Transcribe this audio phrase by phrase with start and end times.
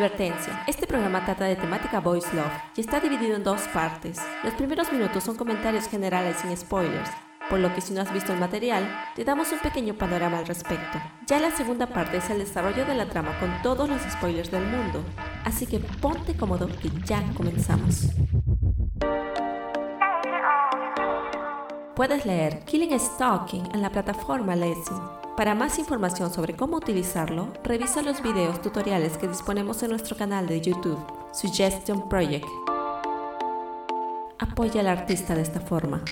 [0.00, 0.64] Advertencia.
[0.66, 4.18] Este programa trata de temática Voice Love y está dividido en dos partes.
[4.42, 7.10] Los primeros minutos son comentarios generales sin spoilers,
[7.50, 10.46] por lo que si no has visto el material, te damos un pequeño panorama al
[10.46, 10.98] respecto.
[11.26, 14.64] Ya la segunda parte es el desarrollo de la trama con todos los spoilers del
[14.64, 15.04] mundo,
[15.44, 18.06] así que ponte cómodo que ya comenzamos.
[22.00, 25.02] Puedes leer Killing Stalking en la plataforma Lessing
[25.36, 30.46] para más información sobre cómo utilizarlo, revisa los videos tutoriales que disponemos en nuestro canal
[30.46, 30.98] de YouTube,
[31.34, 32.46] Suggestion Project.
[34.38, 36.02] Apoya al artista de esta forma.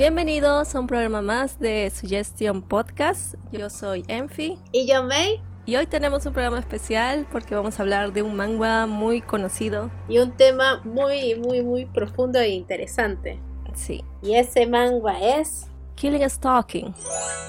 [0.00, 3.34] Bienvenidos a un programa más de Suggestion Podcast.
[3.52, 4.56] Yo soy Enfi.
[4.72, 5.42] Y yo May.
[5.66, 9.90] Y hoy tenemos un programa especial porque vamos a hablar de un manga muy conocido.
[10.08, 13.38] Y un tema muy, muy, muy profundo e interesante.
[13.74, 14.02] Sí.
[14.22, 15.66] Y ese manga es...
[15.96, 16.94] Killing Stalking.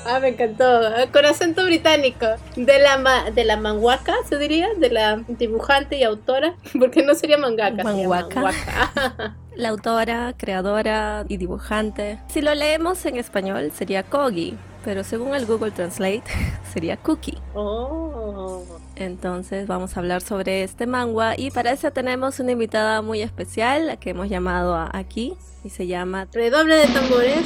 [0.05, 0.65] Ah, me encantó.
[1.13, 2.25] Con acento británico.
[2.57, 4.67] De la, de la manguaca, se diría.
[4.77, 6.57] De la dibujante y autora.
[6.77, 7.81] Porque no sería mangaka.
[7.81, 9.37] Manguaca.
[9.61, 12.19] la autora, creadora y dibujante.
[12.27, 16.23] Si lo leemos en español sería Kogi, pero según el Google Translate
[16.73, 17.37] sería Cookie.
[17.53, 18.63] Oh.
[18.95, 23.87] Entonces vamos a hablar sobre este manga y para eso tenemos una invitada muy especial
[23.87, 27.45] la que hemos llamado aquí y se llama Redoble de tambores.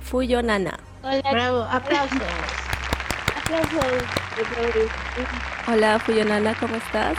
[0.00, 0.78] Fuyo Nana.
[1.02, 1.30] Hola.
[1.30, 2.18] Bravo, aplausos.
[3.36, 4.02] aplausos.
[5.68, 7.16] Hola Fuyo Nana, ¿cómo estás?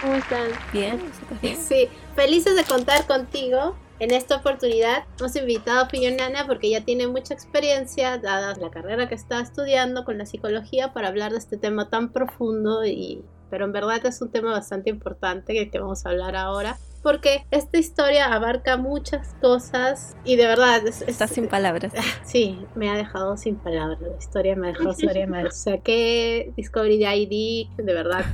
[0.00, 0.48] ¿Cómo están?
[0.72, 1.00] Bien,
[1.56, 3.76] Sí, felices de contar contigo.
[3.98, 9.08] En esta oportunidad hemos invitado a Fillonana porque ya tiene mucha experiencia, dada la carrera
[9.08, 13.64] que está estudiando con la psicología, para hablar de este tema tan profundo y pero
[13.64, 17.78] en verdad es un tema bastante importante que, que vamos a hablar ahora porque esta
[17.78, 21.92] historia abarca muchas cosas y de verdad está sin palabras.
[22.24, 24.00] Sí, me ha dejado sin palabras.
[24.00, 25.54] La historia me ha dejado sin palabras.
[25.54, 28.24] O sea, que Discovery ID, de verdad.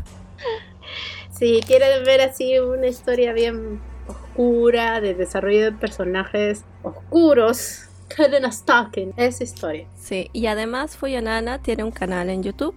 [1.42, 9.12] Si quieren ver así una historia bien oscura, de desarrollo de personajes oscuros, Helen Stalking,
[9.16, 9.88] esa historia.
[10.00, 12.76] Sí, y además Fuyanana tiene un canal en YouTube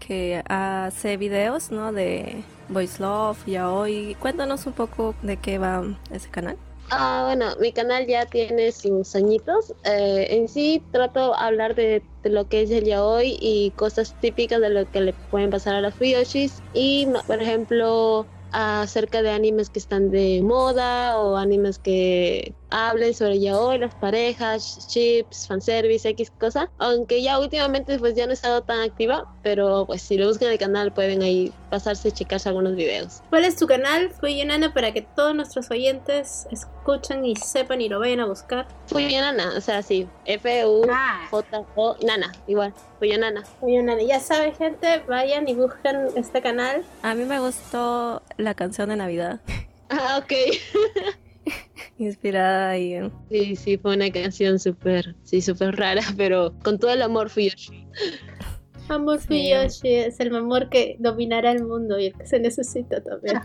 [0.00, 1.92] que hace videos, ¿no?
[1.92, 6.56] De Voice Love, hoy Cuéntanos un poco de qué va ese canal.
[6.90, 9.74] Ah, bueno, mi canal ya tiene sus añitos.
[9.84, 14.60] Eh, en sí trato de hablar de, lo que es el yaoi y cosas típicas
[14.60, 16.62] de lo que le pueden pasar a las fuyoshis.
[16.72, 23.40] Y, por ejemplo, acerca de animes que están de moda o animes que hablen sobre
[23.40, 26.70] ya hoy las parejas, chips, fanservice, X cosa.
[26.78, 30.48] Aunque ya últimamente pues ya no he estado tan activa, pero pues si lo buscan
[30.48, 33.22] en el canal pueden ahí pasarse y checarse algunos videos.
[33.30, 34.10] ¿Cuál es tu canal?
[34.10, 38.66] Fui Nana para que todos nuestros oyentes escuchen y sepan y lo vayan a buscar.
[38.86, 43.42] Fui Nana, o sea, sí, F-U-J-O, Nana, igual, Fui Nana.
[43.60, 46.84] Fui Nana, ya saben gente, vayan y busquen este canal.
[47.02, 49.40] A mí me gustó la canción de Navidad.
[49.88, 51.16] Ah, ok.
[51.98, 53.12] Inspirada ahí en...
[53.30, 57.86] Sí, sí, fue una canción súper, sí, súper rara, pero con todo el amor Fuyoshi.
[58.88, 63.42] Amor Fuyoshi es el amor que dominará el mundo y el que se necesita también.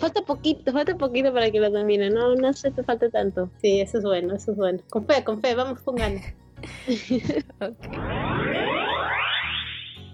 [0.00, 3.50] falta poquito, falta poquito para que lo domine, no, no sé, te falta tanto.
[3.60, 4.78] Sí, eso es bueno, eso es bueno.
[4.88, 6.24] Con fe, con fe, vamos con ganas.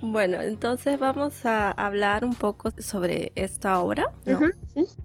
[0.00, 4.12] Bueno, entonces vamos a hablar un poco sobre esta obra.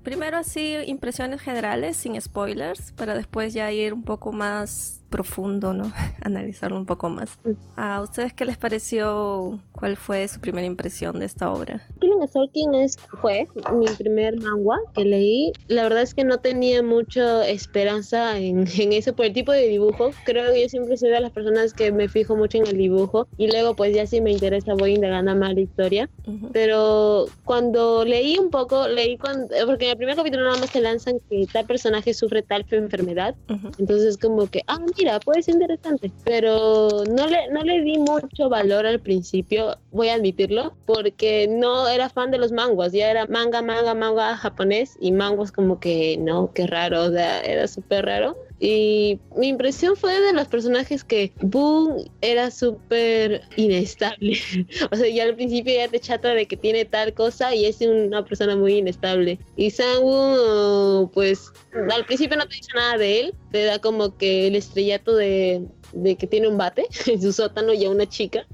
[0.03, 5.91] Primero así impresiones generales sin spoilers para después ya ir un poco más profundo, ¿no?
[6.23, 7.37] Analizarlo un poco más.
[7.75, 9.59] ¿A ustedes qué les pareció?
[9.71, 11.85] ¿Cuál fue su primera impresión de esta obra?
[12.01, 15.51] Killing Stalking es, fue mi primer manga que leí.
[15.67, 19.67] La verdad es que no tenía mucha esperanza en, en eso por el tipo de
[19.67, 20.09] dibujo.
[20.25, 23.27] Creo que yo siempre soy de las personas que me fijo mucho en el dibujo
[23.37, 26.09] y luego pues ya si me interesa voy indagando más la historia.
[26.51, 30.81] Pero cuando leí un poco, leí cuando, porque en el primer capítulo nada más te
[30.81, 33.35] lanzan que tal personaje sufre tal enfermedad.
[33.77, 38.49] Entonces como que, ah, mira, puede ser interesante, pero no le, no le di mucho
[38.49, 43.25] valor al principio, voy a admitirlo, porque no era fan de los manguas, ya era
[43.27, 48.37] manga, manga, manga japonés y manguas como que no, qué raro, era súper raro.
[48.63, 54.39] Y mi impresión fue de los personajes que Boom era súper inestable.
[54.91, 57.81] o sea, ya al principio ya te chata de que tiene tal cosa y es
[57.81, 59.37] una persona muy inestable.
[59.57, 61.51] Y Sangwoo, pues
[61.91, 65.67] al principio no te dice nada de él, te da como que el estrellato de
[65.93, 68.45] de que tiene un bate en su sótano y a una chica.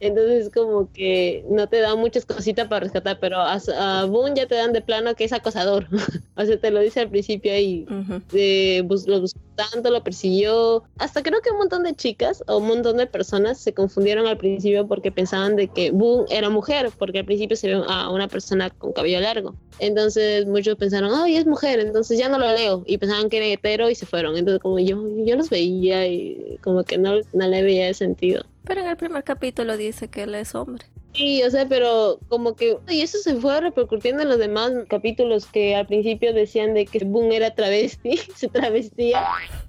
[0.00, 4.46] Entonces como que no te da muchas cositas para rescatar, pero a, a Boone ya
[4.46, 5.86] te dan de plano que es acosador.
[6.36, 7.86] o sea, te lo dice al principio ahí.
[8.32, 10.84] de, lo buscó tanto, lo persiguió.
[10.98, 14.36] Hasta creo que un montón de chicas o un montón de personas se confundieron al
[14.36, 18.28] principio porque pensaban de que Boone era mujer, porque al principio se ve a una
[18.28, 19.54] persona con cabello largo.
[19.78, 22.82] Entonces muchos pensaron, ay, es mujer, entonces ya no lo leo.
[22.86, 24.36] Y pensaban que era hetero y se fueron.
[24.36, 28.44] Entonces como yo, yo los veía y como que no, no le veía sentido.
[28.64, 30.86] Pero en el primer capítulo dice que él es hombre.
[31.16, 32.76] Sí, o sea, pero como que...
[32.88, 37.02] Y eso se fue repercutiendo en los demás capítulos que al principio decían de que
[37.04, 39.24] Boone era travesti, se travestía,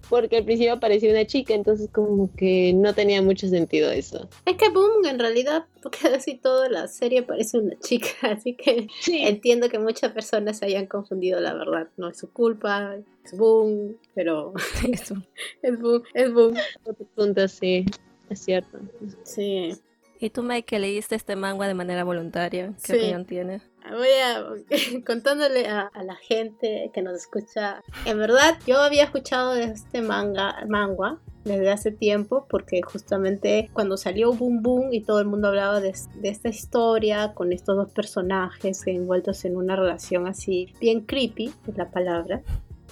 [0.09, 4.27] porque al principio parecía una chica, entonces como que no tenía mucho sentido eso.
[4.45, 8.87] Es que Boone en realidad, porque casi toda la serie parece una chica, así que
[9.07, 11.87] entiendo que muchas personas se hayan confundido, la verdad.
[11.95, 14.53] No es su culpa, es Boone, pero
[14.91, 15.13] es,
[15.61, 16.29] es Boone, es.
[17.15, 17.85] Punto, sí,
[18.29, 18.79] es cierto.
[19.23, 19.71] Sí.
[20.19, 22.73] ¿Y tú, Mike, que leíste este manga de manera voluntaria?
[22.83, 23.61] ¿Qué opinión tienes?
[23.89, 24.45] Voy a
[25.05, 27.83] contándole a, la gente que nos escucha.
[28.05, 33.95] En verdad, yo había escuchado de este manga, manga desde hace tiempo porque justamente cuando
[33.95, 37.93] salió Boom Boom y todo el mundo hablaba de, de, esta historia con estos dos
[37.93, 42.41] personajes envueltos en una relación así bien creepy, es la palabra,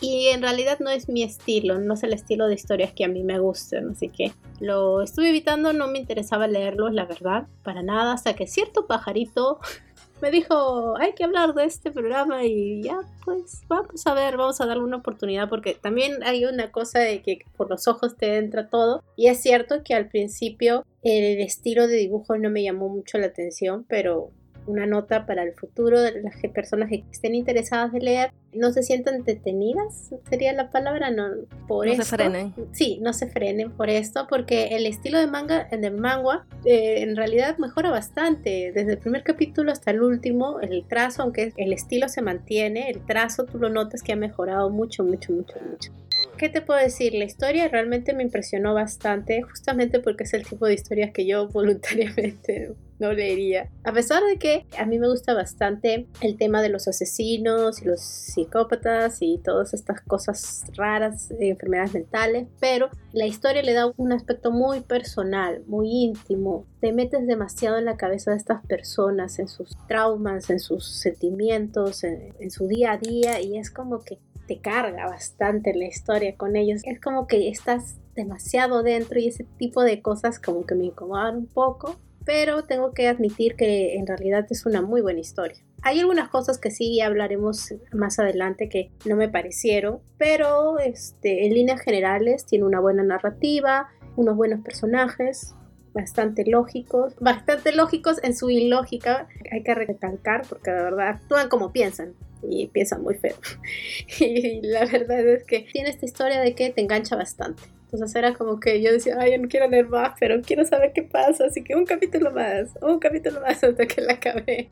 [0.02, 3.08] y en realidad no es mi estilo, no es el estilo de historias que a
[3.08, 7.82] mí me gustan, así que lo estuve evitando, no me interesaba leerlos, la verdad, para
[7.82, 9.60] nada, hasta que cierto pajarito
[10.22, 14.60] me dijo, hay que hablar de este programa y ya, pues vamos a ver, vamos
[14.62, 18.38] a darle una oportunidad porque también hay una cosa de que por los ojos te
[18.38, 22.90] entra todo y es cierto que al principio el estilo de dibujo no me llamó
[22.90, 24.32] mucho la atención, pero
[24.68, 28.84] una nota para el futuro de las personas que estén interesadas de leer no se
[28.84, 31.28] sientan detenidas sería la palabra no
[31.68, 32.54] por no se frenen.
[32.72, 37.02] Sí no se frenen por esto porque el estilo de manga en el manga eh,
[37.02, 41.74] en realidad mejora bastante desde el primer capítulo hasta el último el trazo aunque el
[41.74, 45.92] estilo se mantiene el trazo tú lo notas que ha mejorado mucho mucho mucho mucho.
[46.38, 47.14] ¿Qué te puedo decir?
[47.14, 51.48] La historia realmente me impresionó bastante, justamente porque es el tipo de historias que yo
[51.50, 53.70] voluntariamente no leería.
[53.84, 57.86] A pesar de que a mí me gusta bastante el tema de los asesinos y
[57.86, 64.12] los psicópatas y todas estas cosas raras, enfermedades mentales, pero la historia le da un
[64.12, 66.66] aspecto muy personal, muy íntimo.
[66.80, 72.04] Te metes demasiado en la cabeza de estas personas, en sus traumas, en sus sentimientos,
[72.04, 76.36] en, en su día a día y es como que te carga bastante la historia
[76.36, 76.82] con ellos.
[76.86, 81.38] Es como que estás demasiado dentro y ese tipo de cosas como que me incomodan
[81.38, 85.58] un poco, pero tengo que admitir que en realidad es una muy buena historia.
[85.84, 91.54] Hay algunas cosas que sí hablaremos más adelante que no me parecieron, pero este, en
[91.54, 95.54] líneas generales tiene una buena narrativa, unos buenos personajes,
[95.94, 101.72] bastante lógicos, bastante lógicos en su ilógica, hay que recalcar porque de verdad actúan como
[101.72, 102.14] piensan
[102.44, 103.36] y piensan muy feo.
[104.20, 107.64] y la verdad es que tiene esta historia de que te engancha bastante.
[107.96, 110.92] Entonces era como que yo decía, ay, yo no quiero leer más, pero quiero saber
[110.94, 114.70] qué pasa, así que un capítulo más, un capítulo más hasta que la acabé.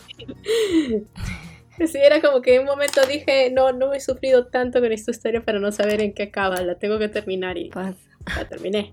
[1.77, 5.11] Sí, era como que en un momento dije, no, no he sufrido tanto con esta
[5.11, 8.91] historia para no saber en qué acaba, la tengo que terminar y la terminé.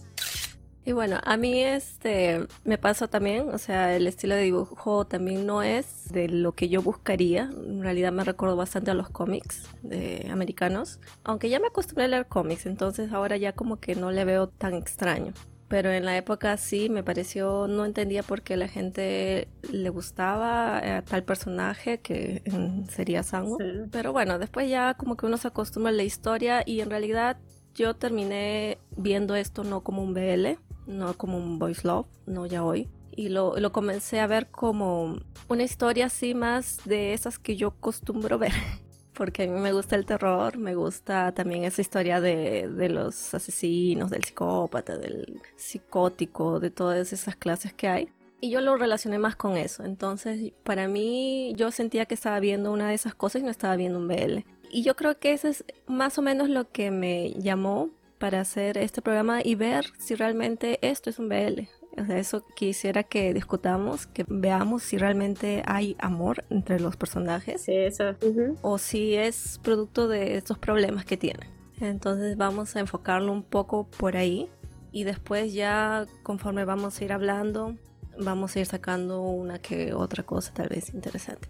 [0.90, 5.46] Y bueno, a mí este me pasa también, o sea, el estilo de dibujo también
[5.46, 7.42] no es de lo que yo buscaría.
[7.42, 12.08] En realidad me recuerdo bastante a los cómics de americanos, aunque ya me acostumbré a
[12.08, 15.32] leer cómics, entonces ahora ya como que no le veo tan extraño.
[15.68, 20.96] Pero en la época sí me pareció, no entendía por qué la gente le gustaba
[20.96, 22.42] a tal personaje que
[22.88, 23.58] sería Sango.
[23.92, 27.38] Pero bueno, después ya como que uno se acostumbra a la historia y en realidad
[27.76, 30.58] yo terminé viendo esto no como un BL,
[30.90, 32.88] no como un voice love, no ya hoy.
[33.12, 35.18] Y lo, lo, comencé a ver como
[35.48, 38.52] una historia así más de esas que yo costumbro ver.
[39.14, 43.34] Porque a mí me gusta el terror, me gusta también esa historia de, de los
[43.34, 48.08] asesinos, del psicópata, del psicótico, de todas esas clases que hay.
[48.40, 49.84] Y yo lo relacioné más con eso.
[49.84, 53.76] Entonces, para mí, yo sentía que estaba viendo una de esas cosas y no estaba
[53.76, 54.44] viendo un BL.
[54.72, 58.76] Y yo creo que eso es más o menos lo que me llamó para hacer
[58.76, 61.62] este programa y ver si realmente esto es un BL.
[61.98, 67.62] O sea, eso quisiera que discutamos, que veamos si realmente hay amor entre los personajes.
[67.62, 68.14] Sí, eso.
[68.60, 71.48] O si es producto de estos problemas que tienen.
[71.80, 74.48] Entonces vamos a enfocarlo un poco por ahí.
[74.92, 77.76] Y después ya conforme vamos a ir hablando,
[78.18, 81.48] vamos a ir sacando una que otra cosa tal vez interesante.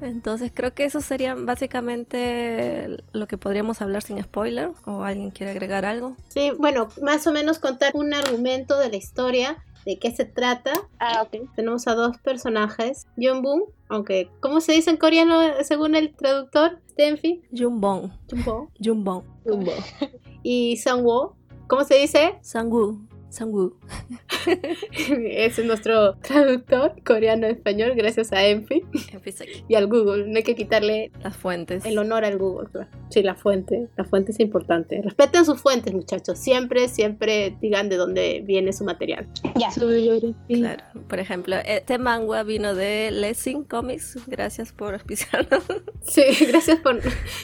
[0.00, 4.70] Entonces creo que eso sería básicamente lo que podríamos hablar sin spoiler.
[4.84, 6.16] ¿O alguien quiere agregar algo?
[6.28, 10.72] Sí, bueno, más o menos contar un argumento de la historia de qué se trata.
[10.98, 11.48] Ah, ok.
[11.54, 16.80] Tenemos a dos personajes, Boom, aunque, ¿cómo se dice en coreano según el traductor?
[16.96, 17.42] Tenfi.
[17.56, 18.10] Junbong.
[18.28, 19.24] Junbong.
[19.44, 19.82] Junbong.
[20.42, 21.36] Y Sangwoo.
[21.68, 22.38] ¿Cómo se dice?
[22.42, 23.05] Sangwoo.
[23.28, 23.76] Sangwoo.
[24.92, 28.82] Ese es nuestro traductor coreano-español, gracias a Enfi
[29.68, 30.26] y al Google.
[30.28, 31.84] No hay que quitarle las fuentes.
[31.84, 32.68] El honor al Google,
[33.10, 33.88] Sí, la fuente.
[33.96, 35.00] La fuente es importante.
[35.02, 36.38] Respeten sus fuentes, muchachos.
[36.38, 39.28] Siempre, siempre digan de dónde viene su material.
[39.56, 39.70] Ya.
[40.48, 40.84] Claro.
[41.08, 44.18] Por ejemplo, este manga vino de Lessing Comics.
[44.26, 45.64] Gracias por auspiciarnos.
[46.06, 47.00] Sí, gracias por,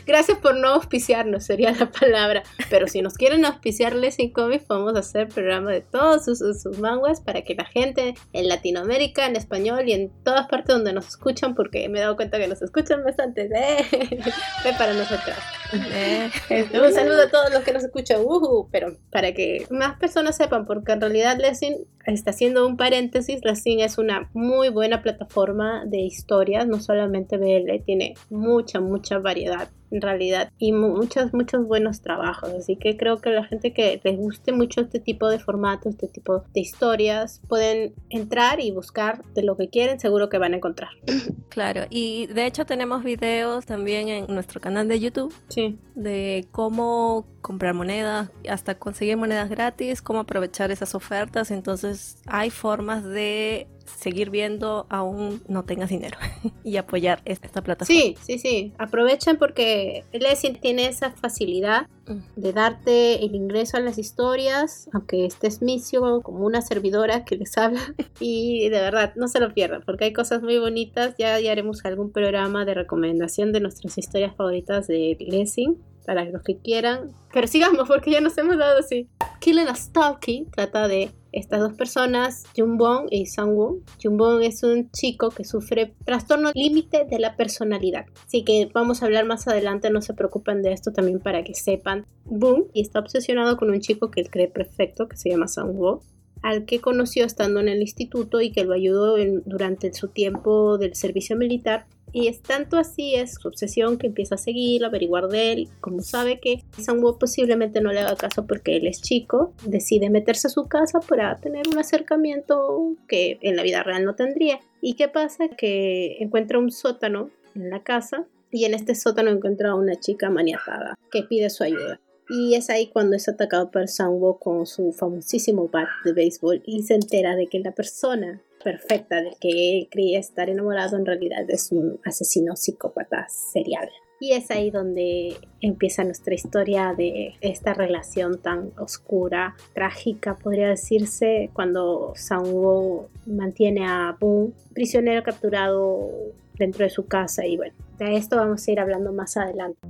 [0.07, 2.45] gracias por no auspiciarnos, sería la palabra.
[2.71, 7.21] Pero si nos quieren auspiciar Lessing Comics, podemos hacer programa de todos sus, sus manguas
[7.21, 11.55] para que la gente en Latinoamérica, en español y en todas partes donde nos escuchan,
[11.55, 14.21] porque me he dado cuenta que nos escuchan bastante, ¿eh?
[14.79, 15.37] para nosotros.
[15.73, 16.31] Eh.
[16.75, 20.67] Un saludo a todos los que nos escuchan, uh, pero para que más personas sepan,
[20.67, 25.99] porque en realidad Lessing está haciendo un paréntesis, Lessing es una muy buena plataforma de
[26.01, 32.51] historias, no solamente BL, tiene mucha, mucha variedad en realidad y muchos muchos buenos trabajos.
[32.51, 36.09] Así que creo que la gente que les guste mucho este tipo de formato este
[36.09, 40.57] tipo de historias pueden entrar y buscar de lo que quieren seguro que van a
[40.57, 40.91] encontrar.
[41.49, 45.79] Claro y de hecho tenemos videos también en nuestro canal de YouTube sí.
[45.95, 51.51] de cómo comprar monedas hasta conseguir monedas gratis cómo aprovechar esas ofertas.
[51.51, 53.67] Entonces hay formas de
[53.99, 56.19] seguir viendo aún no tengas dinero
[56.65, 58.01] y apoyar esta plataforma.
[58.01, 58.73] Sí, sí, sí.
[58.79, 61.89] Aprovechen porque Lessing tiene esa facilidad
[62.37, 67.57] de darte el ingreso a las historias, aunque estés misio como una servidora que les
[67.57, 67.81] habla.
[68.21, 71.15] Y de verdad, no se lo pierdan porque hay cosas muy bonitas.
[71.19, 76.43] Ya, ya haremos algún programa de recomendación de nuestras historias favoritas de Lessing para los
[76.43, 77.11] que quieran.
[77.33, 79.09] Pero sigamos porque ya nos hemos dado así.
[79.41, 83.81] Killing a Stalking trata de estas dos personas, Junbong y Sangwoo.
[84.03, 88.07] Junbong es un chico que sufre trastorno límite de la personalidad.
[88.27, 91.55] Así que vamos a hablar más adelante, no se preocupen de esto también para que
[91.55, 92.07] sepan.
[92.25, 96.03] Boom y está obsesionado con un chico que él cree perfecto, que se llama Sangwoo
[96.43, 100.95] al que conoció estando en el instituto y que lo ayudó durante su tiempo del
[100.97, 105.29] servicio militar y es tanto así, es su obsesión que empieza a seguir, a averiguar
[105.29, 105.69] de él.
[105.81, 110.49] Como sabe que Sangwoo posiblemente no le haga caso porque él es chico, decide meterse
[110.49, 114.61] a su casa para tener un acercamiento que en la vida real no tendría.
[114.81, 115.49] ¿Y qué pasa?
[115.49, 120.29] Que encuentra un sótano en la casa y en este sótano encuentra a una chica
[120.29, 121.99] maniatada que pide su ayuda.
[122.29, 126.83] Y es ahí cuando es atacado por Sangwoo con su famosísimo bat de béisbol y
[126.83, 131.73] se entera de que la persona perfecta del que creía estar enamorado en realidad es
[131.73, 133.89] un asesino psicópata serial.
[134.21, 141.51] Y es ahí donde empieza nuestra historia de esta relación tan oscura, trágica, podría decirse,
[141.53, 146.09] cuando Sang-woo mantiene a Boon prisionero capturado
[146.57, 147.45] dentro de su casa.
[147.47, 149.81] Y bueno, de esto vamos a ir hablando más adelante.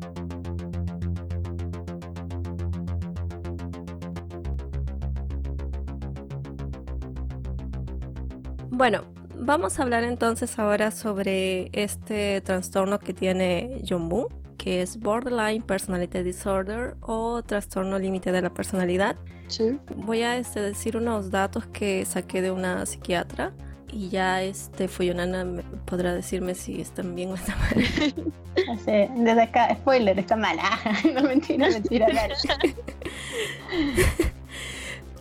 [8.82, 9.04] Bueno,
[9.36, 14.26] vamos a hablar entonces ahora sobre este trastorno que tiene Jong
[14.58, 19.14] que es Borderline Personality Disorder o trastorno límite de la personalidad.
[19.46, 19.78] Sí.
[19.94, 23.52] Voy a este, decir unos datos que saqué de una psiquiatra
[23.92, 27.84] y ya este Fuyonana podrá decirme si están bien o están mal.
[29.24, 30.64] Desde acá, spoiler, está mala.
[31.14, 32.08] no mentira, mentira,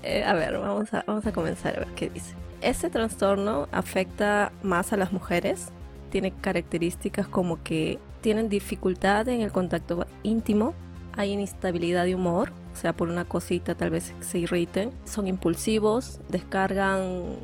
[0.01, 2.33] eh, a ver, vamos a, vamos a comenzar a ver qué dice.
[2.61, 5.71] Este trastorno afecta más a las mujeres.
[6.11, 10.75] Tiene características como que tienen dificultad en el contacto íntimo,
[11.17, 16.19] hay inestabilidad de humor, o sea, por una cosita tal vez se irriten, son impulsivos,
[16.29, 17.35] descargan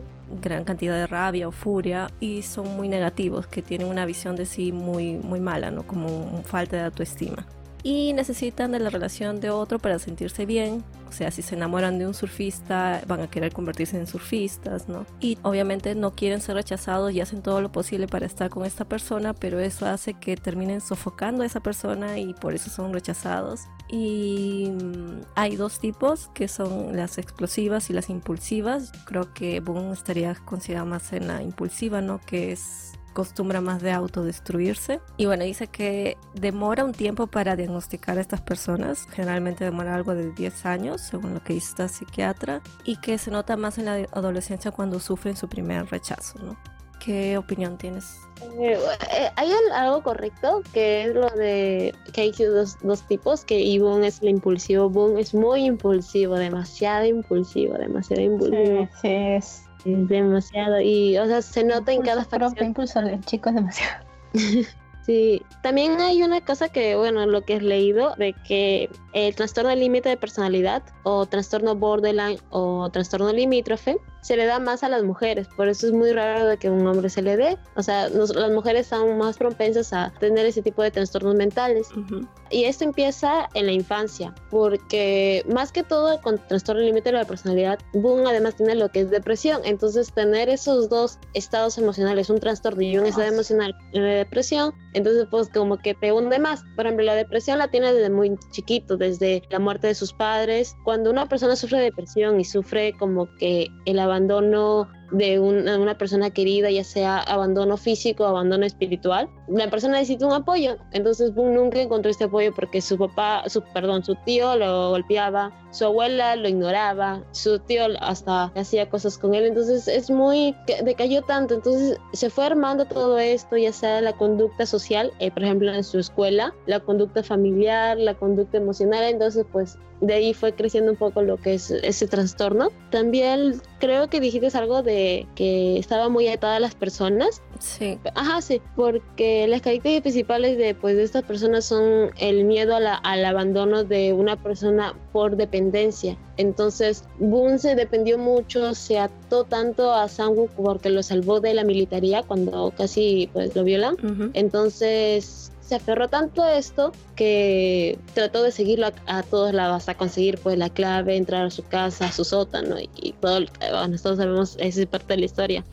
[0.41, 4.45] gran cantidad de rabia o furia y son muy negativos, que tienen una visión de
[4.45, 5.83] sí muy, muy mala, ¿no?
[5.83, 7.45] Como falta de autoestima
[7.83, 10.83] y necesitan de la relación de otro para sentirse bien.
[11.07, 15.05] O sea, si se enamoran de un surfista, van a querer convertirse en surfistas, ¿no?
[15.21, 18.85] Y obviamente no quieren ser rechazados y hacen todo lo posible para estar con esta
[18.85, 23.61] persona, pero eso hace que terminen sofocando a esa persona y por eso son rechazados.
[23.89, 28.91] Y mm, hay dos tipos que son las explosivas y las impulsivas.
[29.05, 32.19] Creo que Boone estaría considerado más en la impulsiva, ¿no?
[32.19, 35.01] Que es acostumbra más de autodestruirse.
[35.17, 40.13] Y bueno, dice que demora un tiempo para diagnosticar a estas personas, generalmente demora algo
[40.13, 43.85] de 10 años, según lo que dice esta psiquiatra, y que se nota más en
[43.85, 46.55] la adolescencia cuando sufren su primer rechazo, ¿no?
[46.99, 48.19] ¿Qué opinión tienes?
[48.59, 48.77] Eh,
[49.11, 54.03] eh, hay algo correcto que es lo de que hay dos, dos tipos, que Ibon
[54.03, 58.87] es el impulsivo, Boon es muy impulsivo, demasiado impulsivo, demasiado impulsivo.
[58.93, 59.66] Sí, sí, es.
[59.85, 62.67] Es demasiado y o sea se nota en cada Impulso propio, facción.
[62.67, 64.05] impulso del chico es demasiado.
[65.05, 69.73] Sí, también hay una cosa que, bueno, lo que he leído, de que el trastorno
[69.73, 75.03] límite de personalidad o trastorno borderline o trastorno limítrofe se le da más a las
[75.03, 77.57] mujeres, por eso es muy raro de que un hombre se le dé.
[77.77, 81.87] O sea, nos- las mujeres son más propensas a tener ese tipo de trastornos mentales.
[81.95, 82.27] Ujú.
[82.51, 87.25] Y esto empieza en la infancia, porque más que todo con trastorno límite de la
[87.25, 89.61] personalidad, Boone además tiene lo que es depresión.
[89.63, 95.27] Entonces, tener esos dos estados emocionales, un trastorno y un estado emocional la depresión, entonces
[95.29, 96.63] pues como que te hunde más.
[96.75, 100.75] Por ejemplo, la depresión la tiene desde muy chiquito, desde la muerte de sus padres.
[100.83, 106.69] Cuando una persona sufre depresión y sufre como que el abandono de una, persona querida,
[106.69, 110.77] ya sea abandono físico abandono espiritual, la persona necesita un apoyo.
[110.91, 115.85] Entonces nunca encontró este apoyo porque su papá, su perdón, su tío lo golpeaba, su
[115.85, 119.45] abuela lo ignoraba, su tío hasta hacía cosas con él.
[119.45, 121.55] Entonces es muy decayó tanto.
[121.55, 125.83] Entonces se fue armando todo esto, ya sea la conducta social, eh, por ejemplo en
[125.83, 129.03] su escuela, la conducta familiar, la conducta emocional.
[129.05, 132.69] Entonces pues de ahí fue creciendo un poco lo que es ese trastorno.
[132.91, 137.41] También creo que dijiste algo de que estaba muy atada a las personas.
[137.59, 137.97] Sí.
[138.13, 142.79] Ajá, sí, porque las características principales de, pues, de estas personas son el miedo a
[142.79, 146.17] la- al abandono de una persona por dependencia.
[146.37, 151.63] Entonces, Boone se dependió mucho, se ató tanto a Sangwoo porque lo salvó de la
[151.63, 153.95] militaría cuando casi pues, lo violan.
[154.35, 159.95] Entonces se aferró tanto a esto que trató de seguirlo a, a todos lados hasta
[159.95, 163.41] conseguir pues la clave, entrar a su casa, a su sótano y, y todo.
[163.59, 165.65] Bueno, todos sabemos, esa es parte de la historia.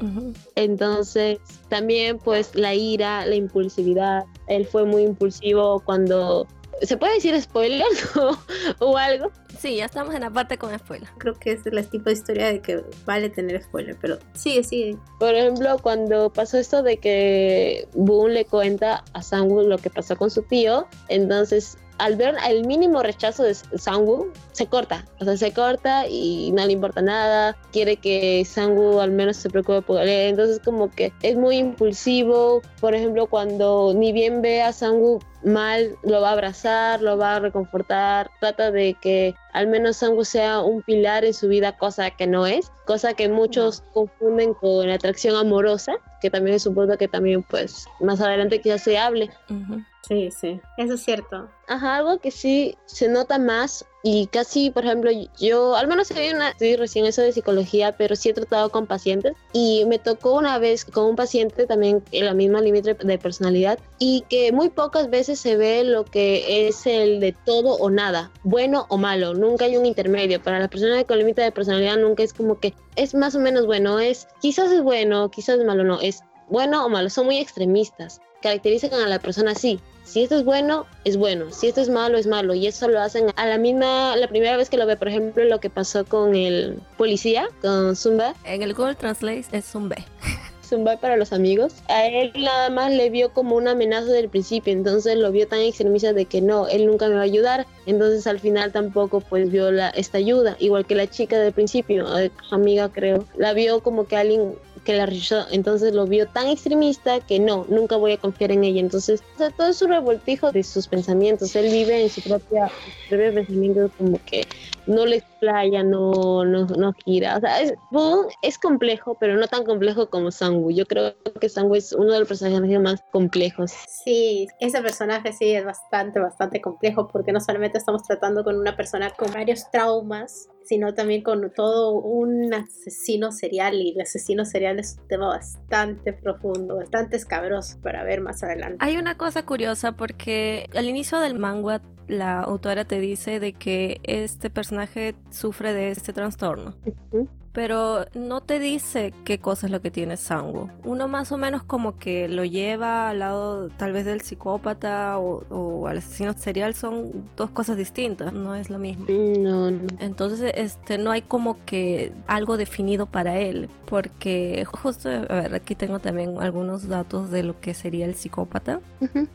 [0.57, 4.25] Entonces también pues la ira, la impulsividad.
[4.49, 6.47] Él fue muy impulsivo cuando...
[6.83, 8.37] ¿Se puede decir spoiler o,
[8.85, 9.31] o algo?
[9.59, 11.09] Sí, ya estamos en la parte con spoiler.
[11.19, 14.99] Creo que es el tipo de historia de que vale tener spoiler, pero sigue, sigue.
[15.19, 20.17] Por ejemplo, cuando pasó esto de que Boone le cuenta a Sangwoo lo que pasó
[20.17, 25.37] con su tío, entonces al ver el mínimo rechazo de Sangwoo, se corta, o sea,
[25.37, 30.01] se corta y no le importa nada, quiere que Sangwoo al menos se preocupe por
[30.03, 35.21] él, entonces como que es muy impulsivo, por ejemplo, cuando ni bien ve a Sangwoo
[35.45, 40.25] mal, lo va a abrazar, lo va a reconfortar, trata de que al menos Sangwoo
[40.25, 44.89] sea un pilar en su vida, cosa que no es, cosa que muchos confunden con
[44.89, 48.99] la atracción amorosa, que también es un punto que también pues más adelante quizás se
[48.99, 49.31] hable.
[49.51, 49.83] Ujú.
[50.07, 50.61] Sí, sí.
[50.77, 51.49] Eso es cierto.
[51.67, 56.51] Ajá, algo que sí se nota más y casi, por ejemplo, yo, al menos una,
[56.51, 60.59] estoy recién eso de psicología, pero sí he tratado con pacientes y me tocó una
[60.59, 65.09] vez con un paciente también en la misma límite de personalidad y que muy pocas
[65.09, 69.65] veces se ve lo que es el de todo o nada, bueno o malo, nunca
[69.65, 70.43] hay un intermedio.
[70.43, 73.65] Para las personas con límite de personalidad nunca es como que es más o menos
[73.65, 77.39] bueno, es quizás es bueno, quizás es malo, no, es bueno o malo, son muy
[77.39, 79.81] extremistas caracterizan a la persona así.
[80.05, 81.51] Si esto es bueno, es bueno.
[81.51, 82.53] Si esto es malo, es malo.
[82.53, 85.43] Y eso lo hacen a la misma, la primera vez que lo ve, por ejemplo,
[85.45, 88.35] lo que pasó con el policía, con Zumba.
[88.45, 89.97] En el Google Translate es B.
[90.69, 91.75] Zumba para los amigos.
[91.89, 95.61] A él nada más le vio como una amenaza del principio, entonces lo vio tan
[95.61, 97.67] extremista de que no, él nunca me va a ayudar.
[97.87, 102.19] Entonces al final tampoco pues vio la, esta ayuda, igual que la chica del principio,
[102.19, 106.47] eh, amiga creo, la vio como que alguien que la rechazó, entonces lo vio tan
[106.47, 108.81] extremista que no, nunca voy a confiar en ella.
[108.81, 109.23] Entonces,
[109.57, 111.57] todo es un revoltijo de sus pensamientos.
[111.57, 114.47] Él vive en su propia, sus propios pensamientos como que
[114.87, 117.37] no le explaya, no, no, no gira.
[117.37, 120.71] O sea, es, Boone es complejo, pero no tan complejo como Sangwoo.
[120.71, 123.73] Yo creo que Sangwoo es uno de los personajes más complejos.
[123.89, 128.77] Sí, ese personaje sí es bastante, bastante complejo porque no solamente estamos tratando con una
[128.77, 134.79] persona con varios traumas, sino también con todo un asesino serial y el asesino serial
[134.79, 138.79] es un tema bastante profundo, bastante escabroso para ver más adelante.
[138.81, 144.01] Hay una cosa curiosa porque al inicio del manga la autora te dice de que
[144.03, 146.75] este personaje sufre de este trastorno.
[146.85, 147.29] Ujú.
[147.55, 150.71] Pero no te dice qué cosa es lo que tiene Sango.
[150.83, 155.45] Uno más o menos como que lo lleva al lado tal vez del psicópata o,
[155.51, 159.07] o al asesino serial son dos cosas distintas, no es lo mismo.
[159.09, 159.87] No, no.
[160.01, 165.77] Entonces, este, no hay como que algo definido para él, porque justo, a ver, aquí
[165.77, 168.81] tengo también algunos datos de lo que sería el psicópata,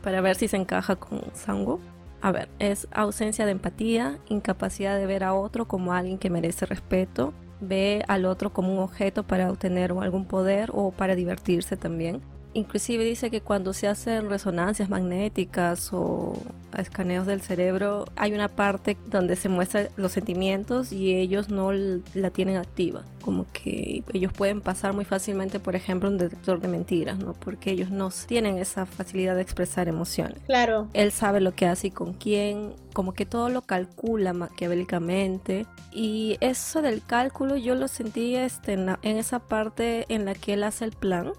[0.02, 1.80] para ver si se encaja con Sango.
[2.20, 6.66] A ver, es ausencia de empatía, incapacidad de ver a otro como alguien que merece
[6.66, 12.20] respeto, ve al otro como un objeto para obtener algún poder o para divertirse también.
[12.52, 16.36] Inclusive dice que cuando se hacen resonancias magnéticas o
[16.76, 22.30] escaneos del cerebro, hay una parte donde se muestran los sentimientos y ellos no la
[22.30, 23.04] tienen activa.
[23.20, 27.34] Como que ellos pueden pasar muy fácilmente, por ejemplo, un detector de mentiras, ¿no?
[27.34, 30.38] Porque ellos no tienen esa facilidad de expresar emociones.
[30.46, 30.88] Claro.
[30.92, 35.66] Él sabe lo que hace y con quién, como que todo lo calcula maquiavélicamente.
[35.92, 40.62] Y eso del cálculo yo lo sentí este, en, esa parte en la que él
[40.62, 41.32] hace el plan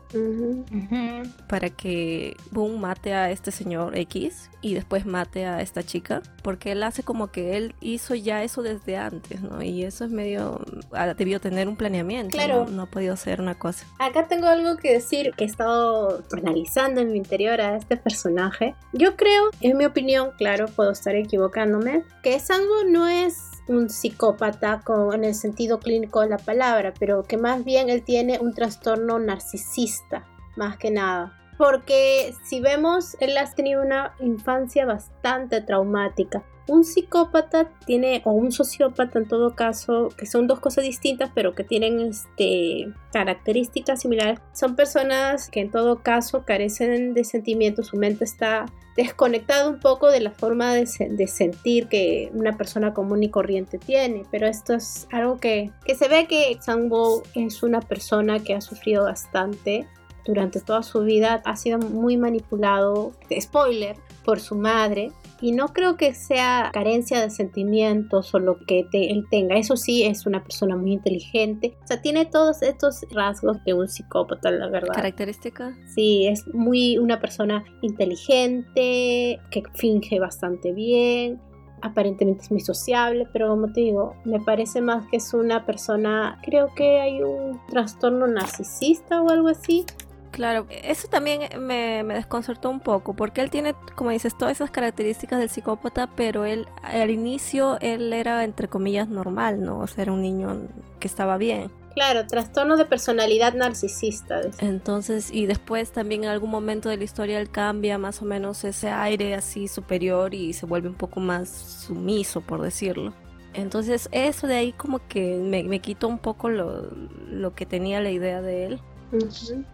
[1.48, 6.74] para que Boom mate a este señor X y después mate a esta chica, porque
[6.74, 9.62] él hace como que él hizo ya eso desde antes, ¿no?
[9.62, 12.66] Y eso es medio, ha debió tener un planeamiento, claro.
[12.70, 12.84] ¿no?
[12.84, 13.86] ha podido ser una cosa.
[14.00, 18.76] Acá tengo algo que decir que he estado analizando en mi interior a este personaje.
[18.94, 24.82] Yo creo, en mi opinión, claro, puedo estar equivocándome, que Sango no es un psicópata
[24.84, 28.54] con, en el sentido clínico de la palabra, pero que más bien él tiene un
[28.54, 36.44] trastorno narcisista, más que nada porque si vemos, él ha tenido una infancia bastante traumática.
[36.72, 41.54] Un psicópata tiene, o un sociópata en todo caso, que son dos cosas distintas, pero
[41.54, 47.98] que tienen este, características similares, son personas que en todo caso carecen de sentimientos, su
[47.98, 50.86] mente está desconectada un poco de la forma de,
[51.28, 56.08] sentir que una persona común y corriente tiene, pero esto es algo que, que se
[56.08, 59.88] ve que Sangbo es una persona que ha sufrido bastante
[60.26, 65.12] durante toda su vida ha sido muy manipulado, spoiler, por su madre.
[65.42, 69.56] Y no creo que sea carencia de sentimientos o lo que él tenga.
[69.56, 71.76] Eso sí, es una persona muy inteligente.
[71.84, 74.94] O sea, tiene todos estos rasgos de un psicópata, la verdad.
[74.94, 75.76] ¿Característica?
[75.94, 81.42] Sí, es muy una persona inteligente, que finge bastante bien,
[81.82, 86.40] aparentemente es muy sociable, pero como te digo, me parece más que es una persona,
[86.44, 89.86] creo que hay un trastorno narcisista o algo así,
[90.32, 95.39] Claro, eso también me, desconcertó un poco, porque él tiene, como dices, todas esas características
[95.39, 99.80] del psicópata, pero él al inicio él era entre comillas normal, ¿no?
[99.80, 101.70] O sea, era un niño que estaba bien.
[101.94, 104.39] Claro, trastorno de personalidad narcisista.
[104.60, 108.63] Entonces, y después también en algún momento de la historia él cambia más o menos
[108.63, 113.13] ese aire así superior y se vuelve un poco más sumiso, por decirlo.
[113.54, 116.89] Entonces, eso de ahí como que me, me quitó un poco lo,
[117.30, 118.82] lo que tenía la idea de él.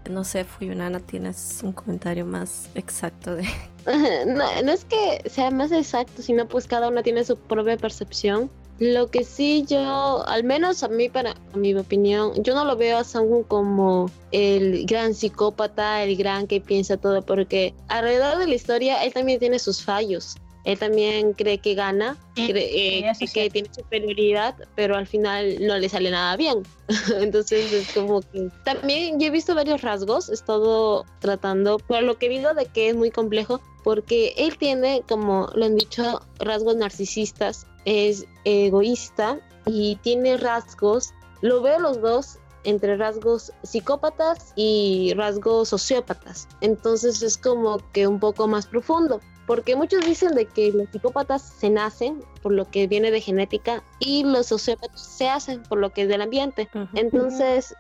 [0.10, 3.44] No sé, Fuyunana, tienes un comentario más exacto de...
[4.26, 8.50] no, no es que sea más exacto, sino pues cada uno tiene su propia percepción.
[8.80, 12.98] Lo que sí yo, al menos a mí, para mi opinión, yo no lo veo
[12.98, 18.54] a Sangun como el gran psicópata, el gran que piensa todo, porque alrededor de la
[18.54, 20.38] historia él también tiene sus fallos
[20.68, 25.88] él también cree que gana, cree, eh, que tiene superioridad, pero al final no le
[25.88, 26.64] sale nada bien.
[27.22, 32.18] Entonces es como que también yo he visto varios rasgos, he estado tratando, por lo
[32.18, 36.76] que digo de que es muy complejo, porque él tiene, como lo han dicho, rasgos
[36.76, 45.70] narcisistas, es egoísta y tiene rasgos, lo veo los dos entre rasgos psicópatas y rasgos
[45.70, 46.50] sociópatas.
[46.60, 51.42] Entonces es como que un poco más profundo porque muchos dicen de que los psicópatas
[51.42, 55.92] se nacen por lo que viene de genética y los sociópatas se hacen por lo
[55.92, 56.70] que es del ambiente.
[56.94, 57.74] Entonces,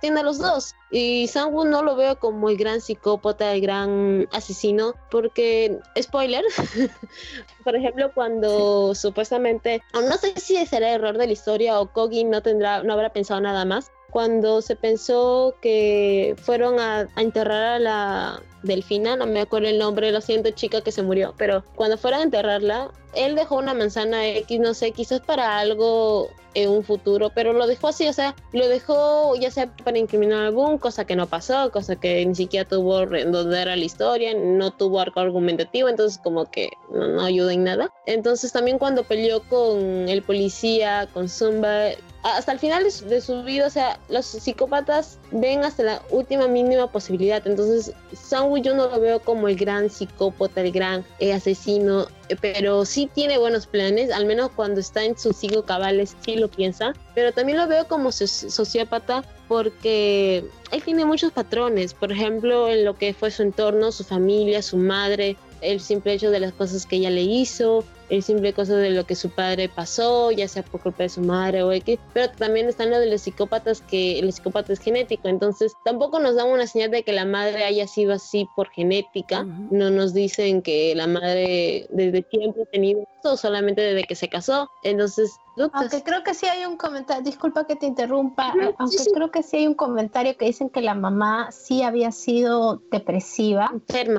[0.00, 0.74] tiene los dos.
[0.90, 6.44] Y Sanwoo no lo veo como el gran psicópata, el gran asesino, porque, spoiler,
[7.64, 12.42] por ejemplo, cuando supuestamente, no sé si será error de la historia o Kogi no
[12.42, 18.42] tendrá, no habrá pensado nada más, cuando se pensó que fueron a, enterrar a la
[18.62, 22.20] delfina, no me acuerdo el nombre, lo siento chica que se murió, pero cuando fueron
[22.20, 27.30] a enterrarla, él dejó una manzana X, no sé, quizás para algo en un futuro,
[27.34, 31.04] pero lo dejó así, o sea, lo dejó ya sea para incriminar a Boom, cosa
[31.04, 35.20] que no pasó, cosa que ni siquiera tuvo donde era la historia, no tuvo arco
[35.20, 37.92] argumentativo, entonces como que no, no ayuda en nada.
[38.06, 41.90] Entonces también cuando peleó con el policía, con Zumba,
[42.22, 46.90] hasta el final de su, vida, o sea, los psicópatas ven hasta la última mínima
[46.90, 47.46] posibilidad.
[47.46, 52.36] Entonces, Sanwoo yo no lo veo como el gran psicópata, el gran eh, asesino, eh,
[52.40, 56.48] pero sí tiene buenos planes, al menos cuando está en sus cinco cabales, sí lo
[56.48, 56.92] piensa.
[57.14, 62.96] Pero también lo veo como sociópata porque él tiene muchos patrones, por ejemplo, en lo
[62.96, 66.96] que fue su entorno, su familia, su madre, el simple hecho de las cosas que
[66.96, 70.82] ella le hizo, el simple cosa de lo que su padre pasó, ya sea por
[70.82, 74.32] culpa de su madre o X, pero también están lo de los psicópatas que el
[74.32, 78.12] psicópata es genético, entonces tampoco nos dan una señal de que la madre haya sido
[78.12, 83.80] así por genética, no nos dicen que la madre desde tiempo ha tenido esto, solamente
[83.80, 85.32] desde que se casó, entonces
[85.72, 89.58] Aunque creo que sí hay un comentario, disculpa que te interrumpa, aunque creo que sí
[89.58, 93.70] hay un comentario que dicen que la mamá sí había sido depresiva,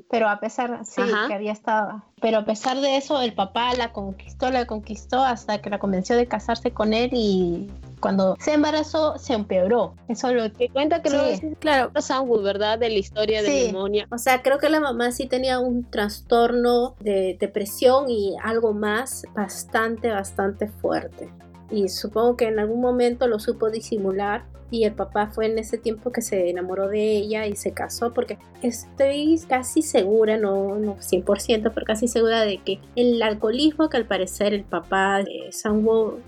[0.10, 3.92] pero a pesar, sí, que había estado, pero a pesar de eso, el papá la
[3.94, 7.70] conquistó, la conquistó hasta que la convenció de casarse con él y
[8.02, 9.96] cuando se embarazó se empeoró.
[10.10, 11.56] Eso lo que cuenta que sí.
[11.60, 12.80] claro, Sandwood, ¿verdad?
[12.80, 14.08] De la historia de neumonía.
[14.12, 19.24] O sea, creo que la mamá sí tenía un trastorno de depresión y algo más
[19.34, 21.30] bastante, bastante fuerte.
[21.70, 25.78] Y supongo que en algún momento lo supo disimular y el papá fue en ese
[25.78, 30.96] tiempo que se enamoró de ella y se casó porque estoy casi segura, no, no
[30.98, 35.52] 100%, pero casi segura de que el alcoholismo que al parecer el papá de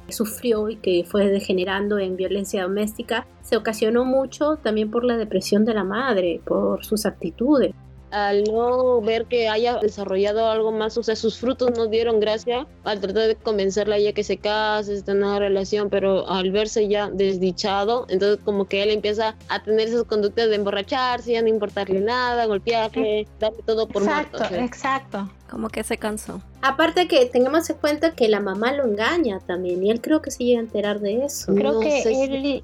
[0.10, 5.64] sufrió y que fue degenerando en violencia doméstica se ocasionó mucho también por la depresión
[5.64, 7.74] de la madre, por sus actitudes
[8.14, 12.68] al no ver que haya desarrollado algo más, o sea, sus frutos no dieron gracia
[12.84, 16.52] al tratar de convencerla a ella que se case, esté en una relación, pero al
[16.52, 21.42] verse ya desdichado, entonces como que él empieza a tener esas conductas de emborracharse, ya
[21.42, 24.56] no importarle nada, golpearle, darle todo por exacto, muerto.
[24.56, 26.42] Exacto, como que se cansó.
[26.64, 30.32] Aparte que tengamos en cuenta que la mamá lo engaña también y él creo que
[30.32, 31.54] se llega a enterar de eso.
[31.54, 32.64] Creo que él,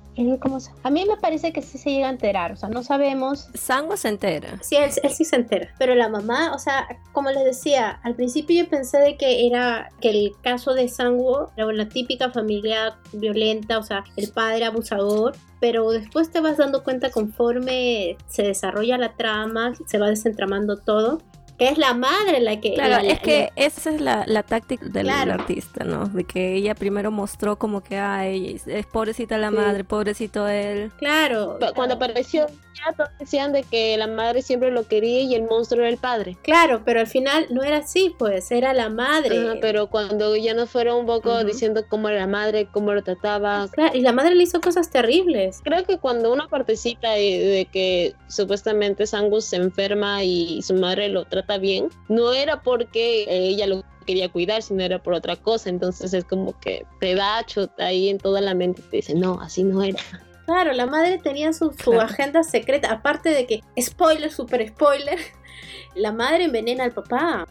[0.81, 3.47] A mí me parece que sí se llega a enterar, o sea, no sabemos.
[3.53, 4.57] Sango se entera.
[4.61, 5.69] Sí, él, sí se entera.
[5.77, 9.89] Pero la mamá, o sea, como les decía, al principio yo pensé de que era
[10.01, 15.35] que el caso de Sango era una típica familia violenta, o sea, el padre abusador,
[15.59, 21.21] pero después te vas dando cuenta conforme se desarrolla la trama, se va desentramando todo,
[21.59, 22.73] es la madre la que...
[22.73, 26.07] Claro, es que esa es la, la táctica del, artista, ¿no?
[26.07, 30.91] De que ella primero mostró como que, ay, es pobrecita la madre, pobrecito él.
[30.97, 31.59] Claro.
[31.75, 32.47] Cuando apareció
[32.79, 35.97] ya todos decían de que la madre siempre lo quería y el monstruo era el
[35.97, 36.37] padre.
[36.41, 39.57] Claro, pero al final no era así, pues era la madre.
[39.61, 43.67] pero cuando ya nos fueron un poco diciendo cómo era la madre, cómo lo trataba.
[43.71, 45.61] Claro, y la madre le hizo cosas terribles.
[45.63, 51.25] Creo que cuando uno participa de que supuestamente Sangus se enferma y su madre lo
[51.25, 55.69] trata bien, no era porque ella lo quería cuidar, sino era por otra cosa.
[55.69, 59.15] Entonces es como que te da chota ahí en toda la mente y te dice,
[59.15, 59.99] no, así no era.
[60.45, 65.19] Claro, la madre tenía su, agenda secreta, aparte de que, spoiler, super spoiler,
[65.95, 67.45] la madre envenena al papá.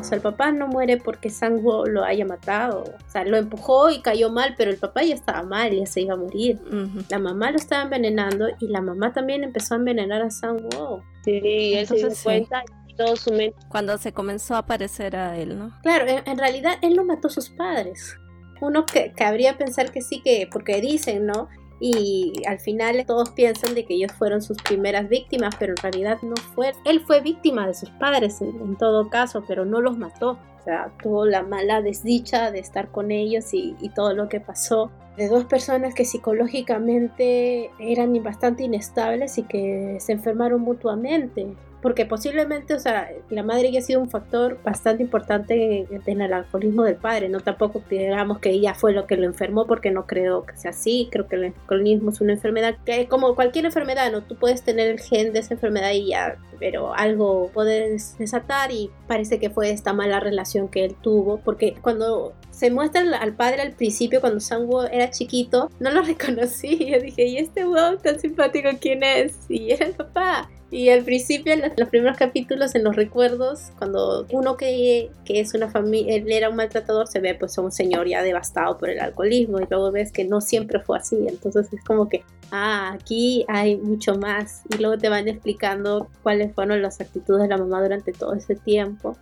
[0.00, 2.84] O sea, el papá no muere porque Sango lo haya matado.
[2.84, 6.02] O sea, lo empujó y cayó mal, pero el papá ya estaba mal, ya se
[6.02, 6.60] iba a morir.
[7.08, 11.02] La mamá lo estaba envenenando y la mamá también empezó a envenenar a Sango.
[11.24, 12.62] Sí, él se dio cuenta
[12.98, 13.56] todo su mente.
[13.68, 15.72] Cuando se comenzó a aparecer a él, ¿no?
[15.82, 18.16] Claro, en, realidad él no mató a sus padres.
[18.60, 21.48] Uno que cabría pensar que sí, que porque dicen, ¿no?
[21.80, 26.18] Y al final todos piensan de que ellos fueron sus primeras víctimas, pero en realidad
[26.22, 26.72] no fue.
[26.84, 30.38] Él fue víctima de sus padres en, todo caso, pero no los mató.
[30.60, 34.40] O sea, tuvo la mala desdicha de estar con ellos y, y todo lo que
[34.40, 34.90] pasó.
[35.16, 42.74] De dos personas que psicológicamente eran bastante inestables y que se enfermaron mutuamente porque posiblemente,
[42.74, 46.96] o sea, la madre ya ha sido un factor bastante importante en el alcoholismo del
[46.96, 50.56] padre, no tampoco digamos que ella fue lo que lo enfermó, porque no creo que
[50.56, 54.22] sea así, creo que el alcoholismo es una enfermedad que como cualquier enfermedad, ¿no?
[54.22, 58.90] Tú puedes tener el gen de esa enfermedad y ya, pero algo puedes desatar y
[59.06, 63.62] parece que fue esta mala relación que él tuvo, porque cuando se muestra al padre
[63.62, 68.18] al principio cuando Sanwo era chiquito, no lo reconocí, yo dije, ¿y este wow tan
[68.18, 69.36] simpático quién es?
[69.48, 70.48] Y era el papá.
[70.70, 75.54] Y al principio, en los primeros capítulos, en los recuerdos, cuando uno que, que es
[75.54, 78.90] una familia, él era un maltratador, se ve pues a un señor ya devastado por
[78.90, 81.16] el alcoholismo y luego ves que no siempre fue así.
[81.26, 84.60] Entonces es como que, ah, aquí hay mucho más.
[84.68, 88.54] Y luego te van explicando cuáles fueron las actitudes de la mamá durante todo ese
[88.54, 89.16] tiempo.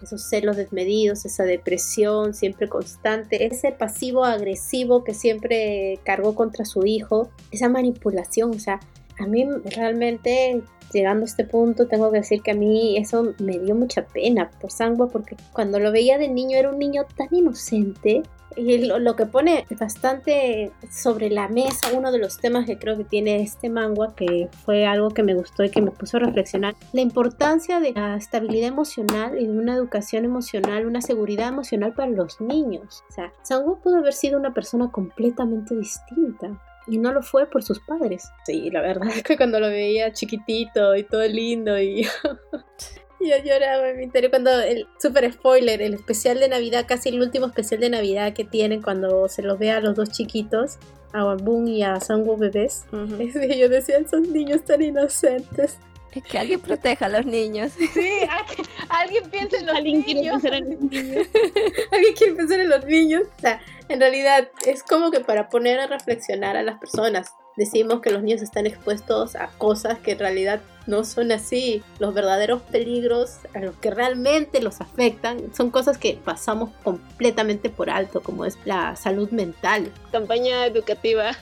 [0.00, 6.86] Esos celos desmedidos, esa depresión siempre constante, ese pasivo agresivo que siempre cargó contra su
[6.86, 8.78] hijo, esa manipulación, o sea,
[9.18, 13.58] a mí realmente llegando a este punto tengo que decir que a mí eso me
[13.58, 17.28] dio mucha pena por Sangwa porque cuando lo veía de niño era un niño tan
[17.30, 18.22] inocente
[18.56, 23.04] y lo, que pone bastante sobre la mesa uno de los temas que creo que
[23.04, 26.74] tiene este manga que fue algo que me gustó y que me puso a reflexionar
[26.92, 32.10] la importancia de la estabilidad emocional y de una educación emocional una seguridad emocional para
[32.10, 33.04] los niños.
[33.08, 37.62] O sea Sangwa pudo haber sido una persona completamente distinta y no lo fue por
[37.62, 38.30] sus padres.
[38.44, 42.02] Sí, la verdad es que cuando lo veía chiquitito y todo lindo y
[43.20, 47.20] yo lloraba en mi interior cuando el super spoiler, el especial de Navidad, casi el
[47.20, 50.78] último especial de Navidad que tienen cuando se los ve a los dos chiquitos,
[51.12, 52.84] a Wabun y a Sangu bebés.
[53.18, 55.78] es que yo decía, son niños tan inocentes.
[56.10, 57.72] Que alguien proteja a los niños.
[57.94, 58.10] Sí,
[58.88, 60.40] alguien piensa en los Alguien niños.
[60.40, 61.26] quiere pensar en los niños.
[61.92, 63.22] alguien quiere pensar en los niños.
[63.36, 67.32] O sea, en realidad es como que para poner a reflexionar a las personas.
[67.56, 71.82] Decimos que los niños están expuestos a cosas que en realidad no son así.
[71.98, 77.90] Los verdaderos peligros a los que realmente los afectan son cosas que pasamos completamente por
[77.90, 79.92] alto, como es la salud mental.
[80.12, 81.32] Campaña educativa.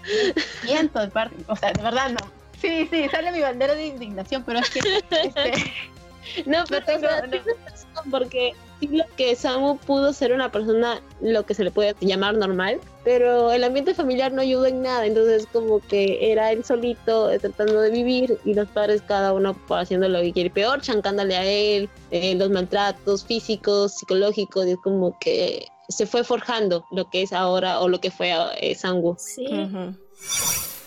[0.62, 2.45] Siento de parte, o sea, de verdad no.
[2.60, 4.80] Sí, sí, sale mi bandera de indignación, pero es que
[5.22, 5.52] este,
[6.46, 7.30] No, pero tengo- o sea, no.
[7.30, 11.70] tienes razón, porque sí lo que Samu pudo ser una persona, lo que se le
[11.70, 16.50] puede llamar normal, pero el ambiente familiar no ayudó en nada, entonces como que era
[16.50, 20.50] él solito eh, tratando de vivir y los padres cada uno haciendo lo que quiere,
[20.50, 26.24] peor chancándole a él, eh, los maltratos físicos, psicológicos, y es como que se fue
[26.24, 29.14] forjando lo que es ahora o lo que fue eh, Sangu.
[29.18, 29.46] sí.
[29.46, 29.94] Ujú.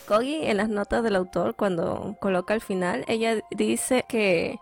[0.09, 4.57] Kogi en las notas del autor cuando coloca al final, ella dice que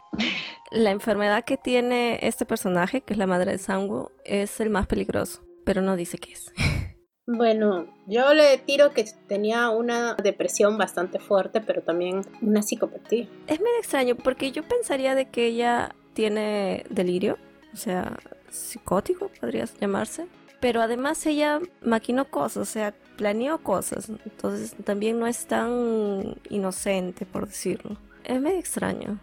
[0.71, 4.87] la enfermedad que tiene este personaje, que es la madre de Sangu, es el más
[4.87, 6.51] peligroso, pero no dice qué es.
[7.25, 13.29] Bueno, yo le tiro que tenía una depresión bastante fuerte, pero también una psicopatía.
[13.47, 17.37] Es medio extraño porque yo pensaría de que ella tiene delirio,
[17.73, 18.17] o sea,
[18.49, 20.27] psicótico podría llamarse,
[20.59, 27.25] pero además ella maquinó cosas, o sea, planeó cosas, entonces también no es tan inocente,
[27.25, 27.97] por decirlo.
[28.23, 29.19] Es medio extraño.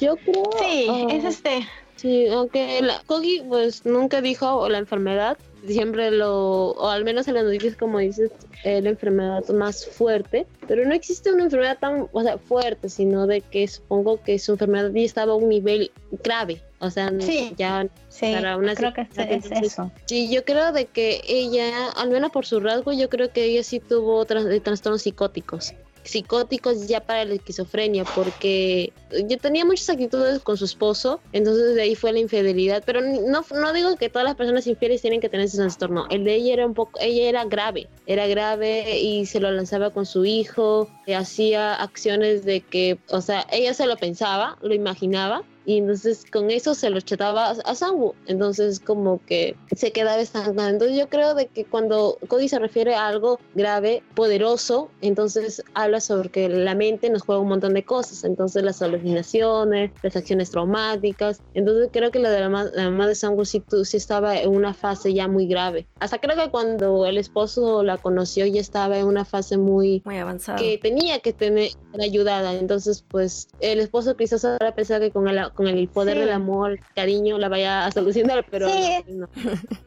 [0.00, 0.50] Yo creo...
[0.58, 1.66] Sí, ah, es este.
[1.96, 7.34] Sí, aunque la Kogi pues nunca dijo la enfermedad, siempre lo, o al menos en
[7.34, 8.30] las noticias como dices,
[8.64, 13.26] eh, la enfermedad más fuerte, pero no existe una enfermedad tan, o sea, fuerte, sino
[13.26, 15.92] de que supongo que su enfermedad ya estaba a un nivel
[16.22, 17.54] grave, o sea, Sí.
[17.56, 19.90] ya Sí, Para una creo que es, eso.
[20.06, 23.64] Sí, yo creo de que ella, al menos por su rasgo, yo creo que ella
[23.64, 25.74] sí tuvo tras- eh, trastornos psicóticos.
[26.04, 28.92] Psicóticos ya para la esquizofrenia, porque
[29.26, 32.82] yo tenía muchas actitudes con su esposo, entonces de ahí fue la infidelidad.
[32.86, 36.06] Pero no, no digo que todas las personas infieles tienen que tener ese trastorno.
[36.10, 39.90] El de ella era un poco, ella era grave, era grave y se lo lanzaba
[39.90, 45.42] con su hijo, hacía acciones de que, o sea, ella se lo pensaba, lo imaginaba,
[45.66, 48.14] y entonces con eso se lo chetaba a, Sangu.
[48.26, 50.68] Entonces como que se quedaba estancado.
[50.68, 56.00] Entonces yo creo de que cuando Cody se refiere a algo grave, poderoso, entonces habla
[56.00, 58.24] sobre que la mente nos juega un montón de cosas.
[58.24, 61.40] Entonces las alucinaciones, las acciones traumáticas.
[61.54, 64.74] Entonces creo que la de la, ma- la mamá de Sangu sí, estaba en una
[64.74, 65.86] fase ya muy grave.
[66.00, 70.18] Hasta creo que cuando el esposo la conoció ya estaba en una fase muy Muy
[70.18, 70.58] avanzado.
[70.58, 72.54] que tenía que tener ayudada.
[72.54, 76.20] Entonces, pues, el esposo quizás ahora pensaba que con el, con el poder Sí.
[76.20, 79.04] del amor, el cariño, la vaya a solucionar, pero Sí.
[79.08, 79.28] no.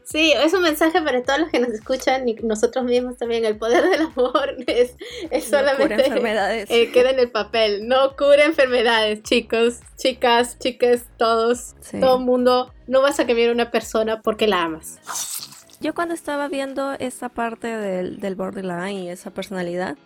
[0.04, 3.44] Sí, es un mensaje para todos los que nos escuchan y nosotros mismos también.
[3.44, 4.94] El poder del amor es,
[5.30, 6.70] es No cura solamente enfermedades.
[6.70, 7.86] eh, queda en el papel.
[7.86, 11.74] No cura enfermedades, chicos, chicas, chiques, todos.
[11.80, 12.00] Sí.
[12.00, 12.72] Todo el mundo.
[12.86, 14.98] No vas a cambiar a una persona porque la amas.
[15.80, 19.96] Yo cuando estaba viendo esa parte del, del borderline y esa personalidad,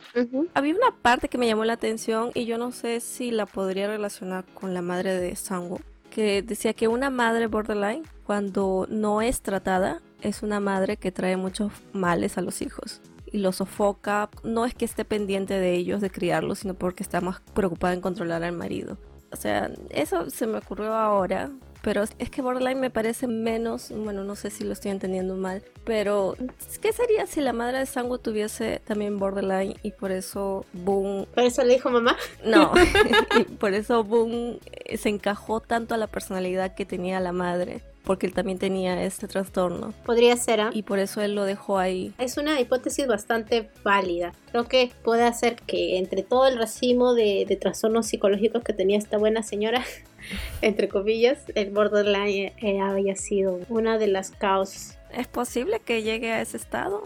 [0.53, 3.87] había una parte que me llamó la atención y yo no sé si la podría
[3.87, 5.81] relacionar con la madre de Sango,
[6.11, 11.37] que decía que una madre borderline, cuando no es tratada, es una madre que trae
[11.37, 13.01] muchos males a los hijos
[13.33, 14.29] y los sofoca.
[14.45, 18.01] No es que esté pendiente de ellos, de criarlos, sino porque está más preocupada en
[18.03, 18.99] controlar al marido.
[19.33, 21.51] O sea, eso se me ocurrió ahora.
[21.83, 25.63] Pero es que borderline me parece menos, bueno, no sé si lo estoy entendiendo mal,
[25.85, 26.37] pero
[26.81, 31.45] ¿qué sería si la madre de Sango tuviese también borderline y por eso Boom, Por
[31.45, 32.17] eso le dijo mamá.
[32.45, 32.73] no,
[33.39, 37.81] y por eso Boom eh, se encajó tanto a la personalidad que tenía la madre,
[38.05, 40.71] porque él también tenía este trastorno Podría ser, ¿ah?
[40.73, 42.13] y por eso él lo dejó ahí.
[42.19, 44.35] Es una hipótesis bastante válida.
[44.51, 48.99] Creo que puede hacer que entre todo el racimo de, de trastornos psicológicos que tenía
[48.99, 49.85] esta buena señora,
[50.63, 54.99] entre comillas, el borderline eh, había sido una de las causas.
[55.13, 57.03] ¿Es posible que llegue a ese estado?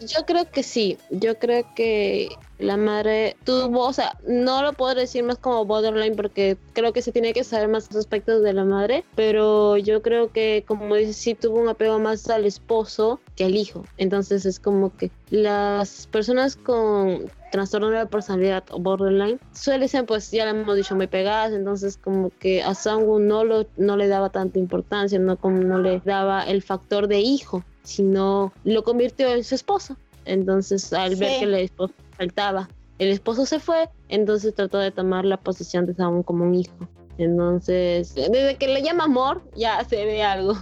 [0.00, 4.94] Yo creo que sí, yo creo que la madre tuvo, o sea, no lo puedo
[4.94, 8.64] decir más como borderline porque creo que se tiene que saber más aspectos de la
[8.64, 13.44] madre, pero yo creo que como dices, sí tuvo un apego más al esposo que
[13.44, 13.84] al hijo.
[13.96, 20.06] Entonces es como que las personas con trastorno de la personalidad o borderline suelen ser
[20.06, 23.96] pues ya lo hemos dicho muy pegadas entonces como que a Sangu no lo no
[23.96, 28.84] le daba tanta importancia no como no le daba el factor de hijo sino lo
[28.84, 29.96] convirtió en su esposo.
[30.24, 32.68] Entonces al ver que el esposo faltaba
[32.98, 36.74] el esposo se fue entonces trató de tomar la posición de Sangu como un hijo
[37.18, 40.54] Entonces, desde que le llama amor, ya se ve algo.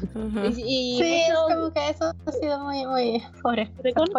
[0.56, 3.70] y, sí, es como que eso ha sido muy, muy pobre.
[3.82, 4.12] Recuerdo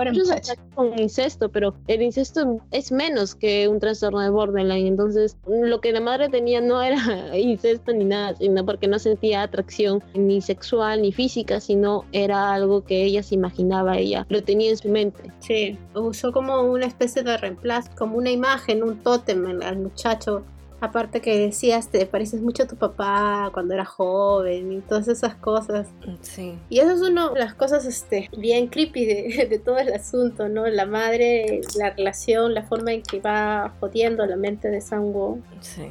[0.75, 4.87] con incesto, pero el incesto es menos que un trastorno de borderline.
[4.87, 6.97] Entonces, lo que la madre tenía no era
[7.37, 12.83] incesto ni nada, sino porque no sentía atracción ni sexual ni física, sino era algo
[12.83, 15.31] que ella se imaginaba, ella lo tenía en su mente.
[15.39, 20.43] Sí, usó como una especie de reemplazo, como una imagen, un tótem al muchacho
[20.81, 25.35] Aparte que decías, te pareces mucho a tu papá cuando era joven y todas esas
[25.35, 25.87] cosas.
[26.21, 26.57] Sí.
[26.69, 30.49] Y eso es una de las cosas este, bien creepy de, de todo el asunto,
[30.49, 30.67] ¿no?
[30.67, 35.39] La madre, la relación, la forma en que va jodiendo la mente de Sango.
[35.59, 35.83] Sí.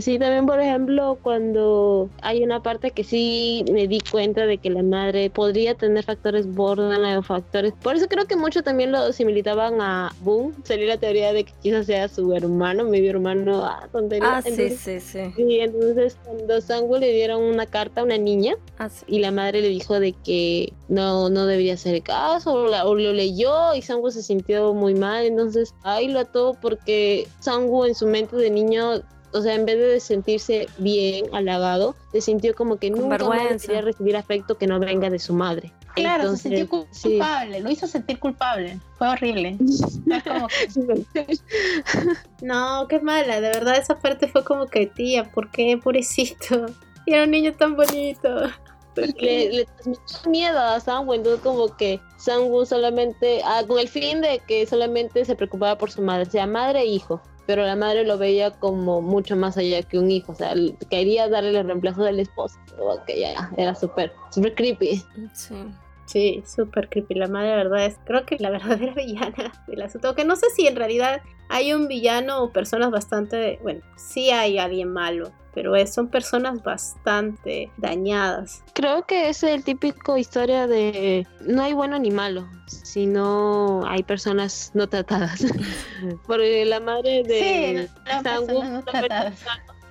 [0.00, 4.70] Sí, también por ejemplo cuando hay una parte que sí me di cuenta de que
[4.70, 7.74] la madre podría tener factores borderline o factores.
[7.82, 10.54] Por eso creo que mucho también lo similitaban a Boom.
[10.64, 14.38] Sería la teoría de que quizás sea su hermano, medio hermano, ah, tontería.
[14.38, 15.32] Ah, sí, sí, sí.
[15.36, 19.60] Y entonces cuando Sangu le dieron una carta a una niña ah, y la madre
[19.60, 24.22] le dijo de que no, no debería hacer caso o, lo leyó y Sangu se
[24.22, 25.26] sintió muy mal.
[25.26, 29.02] Entonces ahí lo ató porque Sangu en su mente de niño
[29.34, 34.16] o sea, en vez de sentirse bien, halagado, se sintió como que nunca quería recibir
[34.16, 35.72] afecto que no venga de su madre.
[35.96, 38.78] Claro, se sintió culpable, lo hizo sentir culpable.
[38.96, 39.58] Fue horrible.
[42.42, 46.66] no, qué mala, de verdad esa parte fue como que, tía, ¿por qué, pobrecito?
[47.04, 48.28] Y era un niño tan bonito.
[48.94, 54.20] Le, le transmitió miedo a Sangu, entonces como que Sangu solamente, ah, con el fin
[54.20, 58.04] de que solamente se preocupaba por su madre, sea madre e hijo pero la madre
[58.04, 60.54] lo veía como mucho más allá que un hijo, o sea,
[60.90, 62.58] quería darle el reemplazo del esposo,
[63.06, 65.02] que ya era súper, súper creepy.
[65.32, 65.54] Sí.
[66.06, 67.14] Sí, súper creepy.
[67.14, 70.14] La madre, la verdad, es creo que la verdadera villana del asunto.
[70.14, 73.58] Que no sé si en realidad hay un villano o personas bastante.
[73.62, 78.62] Bueno, sí hay alguien malo, pero son personas bastante dañadas.
[78.74, 84.72] Creo que es el típico historia de no hay bueno ni malo, sino hay personas
[84.74, 85.44] no tratadas.
[86.26, 88.10] Porque la madre de sí,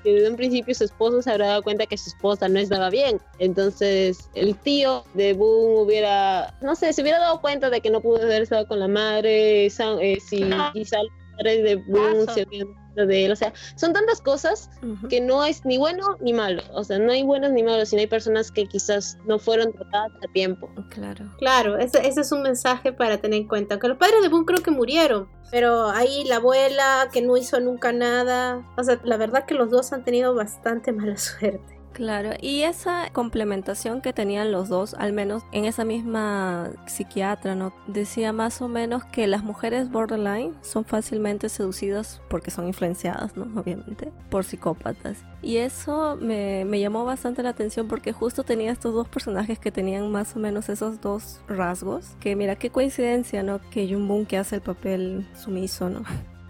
[0.04, 2.90] que desde un principio su esposo se habrá dado cuenta que su esposa no estaba
[2.90, 3.20] bien.
[3.40, 8.02] Entonces el tío de Boom hubiera, no sé, se hubiera dado cuenta de que no
[8.02, 10.44] pudo haber estado con la madre, eh, si
[10.74, 13.32] quizá el padre de Boom se hubiera de él.
[13.32, 14.70] O sea, son tantas cosas
[15.10, 16.64] que no es ni bueno ni malo.
[16.74, 20.12] O sea, no hay buenos ni malos, sino hay personas que quizás no fueron tratadas
[20.24, 20.70] a tiempo.
[20.90, 21.26] Claro.
[21.38, 23.80] Claro, ese, ese es un mensaje para tener en cuenta.
[23.80, 25.28] Que los padres de Boone creo que murieron.
[25.52, 28.66] Pero ahí la abuela que no hizo nunca nada.
[28.78, 31.73] O sea, la verdad que los dos han tenido bastante mala suerte.
[31.94, 37.72] Claro, y esa complementación que tenían los dos, al menos en esa misma psiquiatra, ¿no?
[37.86, 43.60] Decía más o menos que las mujeres borderline son fácilmente seducidas porque son influenciadas, ¿no?
[43.60, 45.24] Obviamente, por psicópatas.
[45.44, 49.72] Y eso me, me llamó bastante la atención porque justo tenía estos dos personajes que
[49.72, 52.16] tenían más o menos esos dos rasgos.
[52.20, 53.60] Que mira, qué coincidencia, ¿no?
[53.70, 56.04] Que Jun que hace el papel sumiso, ¿no?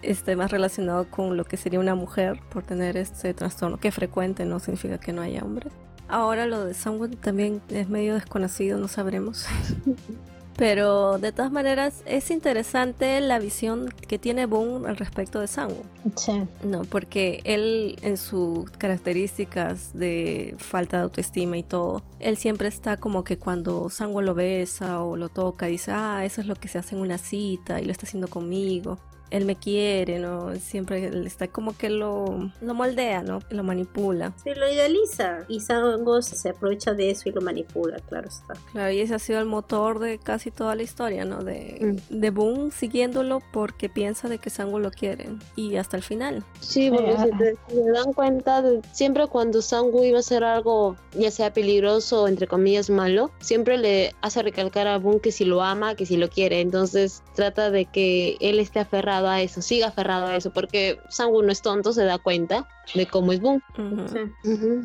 [0.03, 4.45] Esté más relacionado con lo que sería una mujer por tener este trastorno, que frecuente
[4.45, 5.73] no significa que no haya hombres.
[6.07, 9.45] Ahora lo de Samuel también es medio desconocido, no sabremos.
[10.55, 15.81] Pero de todas maneras es interesante la visión que tiene Boone al respecto de Sangu.
[16.15, 16.43] Sí.
[16.63, 22.97] No, porque él en sus características de falta de autoestima y todo, él siempre está
[22.97, 26.67] como que cuando Sangu lo besa o lo toca, dice, ah, eso es lo que
[26.67, 28.99] se hace en una cita y lo está haciendo conmigo
[29.33, 30.55] él me quiere, ¿no?
[30.55, 33.39] Siempre está como que lo, lo moldea, ¿no?
[33.49, 34.31] Lo manipula.
[34.43, 35.39] Sí, lo idealiza.
[35.47, 38.53] Y Sango se aprovecha de eso y lo manipula, claro está.
[38.71, 41.43] Claro, y ese ha sido el motor de casi toda la historia, ¿no?
[41.43, 42.19] De, mm.
[42.19, 45.29] de Boone siguiéndolo porque piensa de que Sango lo quiere.
[45.55, 46.45] Y hasta el final.
[46.59, 51.31] Sí, porque si te, dan cuenta, de, siempre cuando Sango iba a hacer algo, ya
[51.31, 55.63] sea peligroso o entre comillas malo, siempre le hace recalcar a Boone que si lo
[55.63, 56.61] ama, que si lo quiere.
[56.61, 61.41] Entonces trata de que él esté aferrado a eso, siga aferrado a eso, porque Sangu
[61.41, 63.61] no es tonto, se da cuenta de cómo es Boom.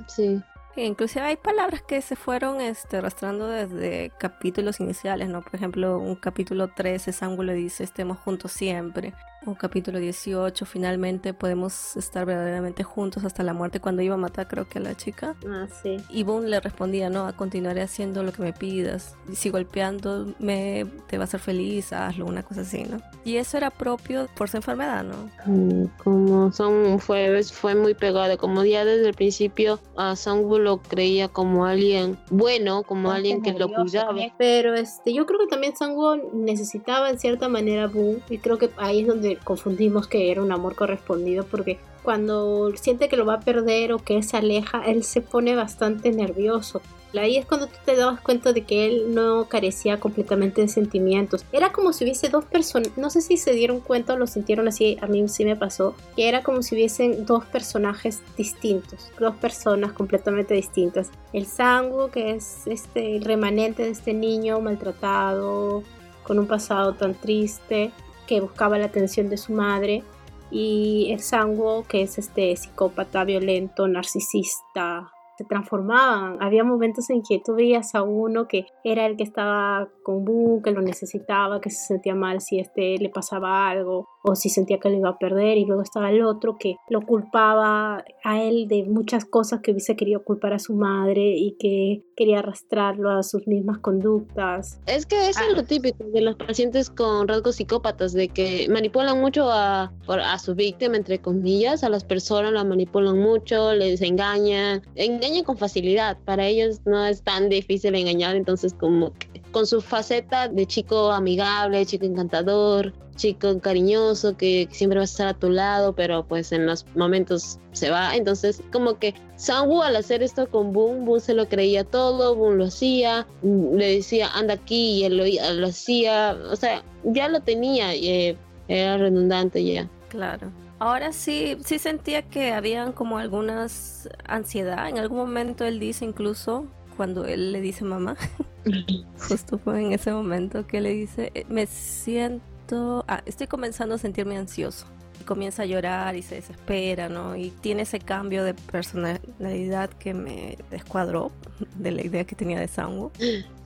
[0.09, 0.41] sí.
[0.77, 5.43] Inclusive hay palabras que se fueron este, arrastrando desde capítulos iniciales, ¿no?
[5.43, 9.13] Por ejemplo, un capítulo 13, Sangu le dice, estemos juntos siempre
[9.47, 14.49] o capítulo 18, finalmente podemos estar verdaderamente juntos hasta la muerte cuando iba a matar
[14.49, 15.37] creo que a la chica.
[15.47, 15.97] Ah, sí.
[16.09, 19.17] Y Boone le respondía, no, continuaré haciendo lo que me pidas.
[19.31, 23.01] Y si golpeándome te va a hacer feliz, hazlo, una cosa así, ¿no?
[23.25, 25.31] Y eso era propio por su enfermedad, ¿no?
[25.47, 30.79] Mm, como Son fue, fue muy pegado, como ya desde el principio a Songwoo lo
[30.79, 34.15] creía como alguien bueno, como alguien que lo cuidaba.
[34.37, 38.59] Pero este, yo creo que también Songwoo necesitaba en cierta manera a Boone y creo
[38.59, 43.27] que ahí es donde confundimos que era un amor correspondido porque cuando siente que lo
[43.27, 46.81] va a perder o que se aleja, él se pone bastante nervioso.
[47.17, 51.45] Ahí es cuando tú te das cuenta de que él no carecía completamente de sentimientos.
[51.53, 54.69] Era como si hubiese dos personas, no sé si se dieron cuenta o lo sintieron
[54.69, 59.37] así, a mí sí me pasó, que era como si hubiesen dos personajes distintos, dos
[59.37, 61.11] personas completamente distintas.
[61.33, 65.83] El Sango, que es este el remanente de este niño maltratado,
[66.25, 67.91] con un pasado tan triste,
[68.29, 70.05] que buscaba la atención de su madre,
[70.51, 76.37] y el Sango, que es este psicópata violento, narcisista, se transformaban.
[76.41, 80.61] Había momentos en que tú veías a uno que era el que estaba con Bu,
[80.63, 84.79] que lo necesitaba, que se sentía mal si este le pasaba algo o si sentía
[84.79, 88.67] que lo iba a perder y luego estaba el otro que lo culpaba a él
[88.67, 93.23] de muchas cosas que hubiese querido culpar a su madre y que quería arrastrarlo a
[93.23, 94.81] sus mismas conductas.
[94.87, 99.21] Es que eso es lo típico de los pacientes con rasgos psicópatas, de que manipulan
[99.21, 104.83] mucho a, a su víctima, entre comillas, a las personas la manipulan mucho, les engañan,
[105.29, 109.13] engañan con facilidad, para ellos no es tan difícil engañar, entonces como
[109.53, 115.27] con su faceta de chico amigable, chico encantador, chico cariñoso que siempre va a estar
[115.29, 118.15] a tu lado, pero pues en los momentos se va.
[118.15, 122.57] Entonces, como que Sanwoo al hacer esto con Boom, Boom se lo creía todo, Boom
[122.57, 127.95] lo hacía, le decía anda aquí y él lo, hacía, o sea, ya lo tenía,
[127.95, 128.37] y, eh,
[128.69, 129.89] era redundante ya.
[130.09, 130.51] Claro.
[130.79, 134.89] Ahora sí, sí sentía que habían como algunas ansiedad.
[134.89, 136.67] En algún momento él dice incluso,
[136.97, 138.17] cuando él le dice mamá,
[139.29, 143.99] justo fue en ese momento que le dice, eh, me siento Ah, estoy comenzando a
[143.99, 144.87] sentirme ansioso.
[145.21, 147.37] Y comienza a llorar y se desespera, ¿no?
[147.37, 151.33] Y tiene ese cambio de personalidad que me descuadró
[151.77, 153.13] de la idea que tenía de Sango.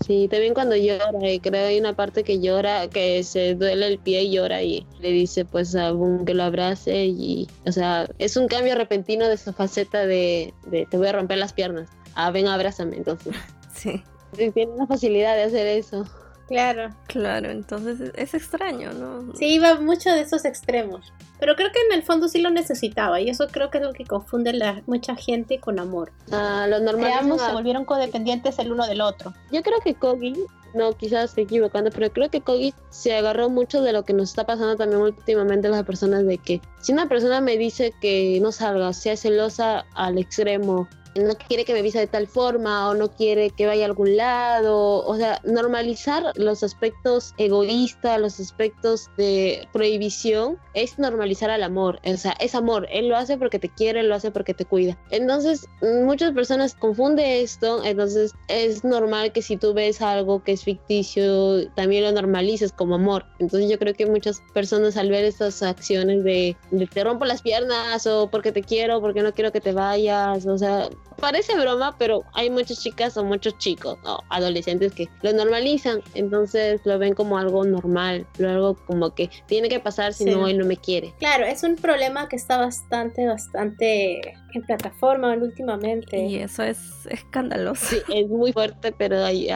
[0.05, 3.87] Sí, también cuando llora, y creo que hay una parte que llora, que se duele
[3.87, 7.73] el pie y llora y le dice pues a Boom que lo abrace y, o
[7.73, 11.53] sea, es un cambio repentino de esa faceta de, de te voy a romper las
[11.53, 11.89] piernas.
[12.15, 13.35] Ah, ven, abrázame, entonces.
[13.75, 14.05] Sí.
[14.37, 16.07] Tiene una facilidad de hacer eso.
[16.49, 16.91] Claro.
[17.07, 19.35] Claro, entonces es extraño, ¿no?
[19.35, 21.13] Sí, iba mucho de esos extremos.
[21.39, 23.93] Pero creo que en el fondo sí lo necesitaba y eso creo que es lo
[23.93, 26.13] que confunde la, mucha gente con amor.
[26.31, 27.17] Ah, los normales.
[27.21, 29.35] Ambos se volvieron codependientes el uno del otro.
[29.51, 30.35] Yo creo que Kogi,
[30.75, 34.31] no, quizás estoy equivocando, pero creo que Kogi se agarró mucho de lo que nos
[34.31, 38.53] está pasando también últimamente las personas de que si una persona me dice que no
[38.53, 43.11] salga, sea celosa al extremo no quiere que me visa de tal forma o no
[43.11, 49.69] quiere que vaya a algún lado, o sea, normalizar los aspectos egoístas, los aspectos de
[49.73, 54.03] prohibición, es normalizar al amor, o sea, es amor, él lo hace porque te quiere,
[54.03, 54.99] lo hace porque te cuida.
[55.11, 60.65] Entonces, muchas personas confunden esto, entonces es normal que si tú ves algo que es
[60.65, 63.25] ficticio, también lo normalices como amor.
[63.39, 67.43] Entonces yo creo que muchas personas al ver estas acciones de, de te rompo las
[67.43, 71.97] piernas o porque te quiero, porque no quiero que te vayas, o sea, parece broma,
[71.99, 77.15] pero hay muchas chicas o muchos chicos o adolescentes que lo normalizan, entonces lo ven
[77.15, 81.15] como algo normal, algo como que tiene que pasar si no él no me quiere.
[81.19, 86.19] Claro, es un problema que está bastante, bastante en plataforma últimamente.
[86.25, 87.87] Y eso es escandaloso.
[87.87, 89.49] Sí, es muy fuerte, pero ahí,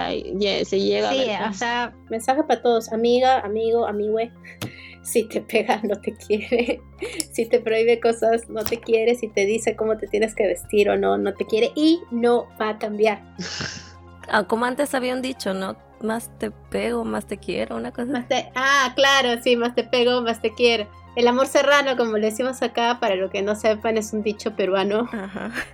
[0.64, 1.10] se llega.
[1.12, 4.32] Sí, o sea, mensaje para todos, amiga, amigo, amigue
[5.06, 6.80] si te pega no te quiere,
[7.32, 10.90] si te prohíbe cosas no te quiere, si te dice cómo te tienes que vestir
[10.90, 13.22] o no, no te quiere y no va a cambiar.
[14.28, 15.76] Ah, como antes habían dicho, ¿no?
[16.02, 18.12] Más te pego, más te quiero, una cosa.
[18.12, 18.50] Más te...
[18.56, 20.88] Ah, claro, sí, más te pego, más te quiero.
[21.16, 24.54] El amor serrano, como le decimos acá, para lo que no sepan, es un dicho
[24.54, 25.08] peruano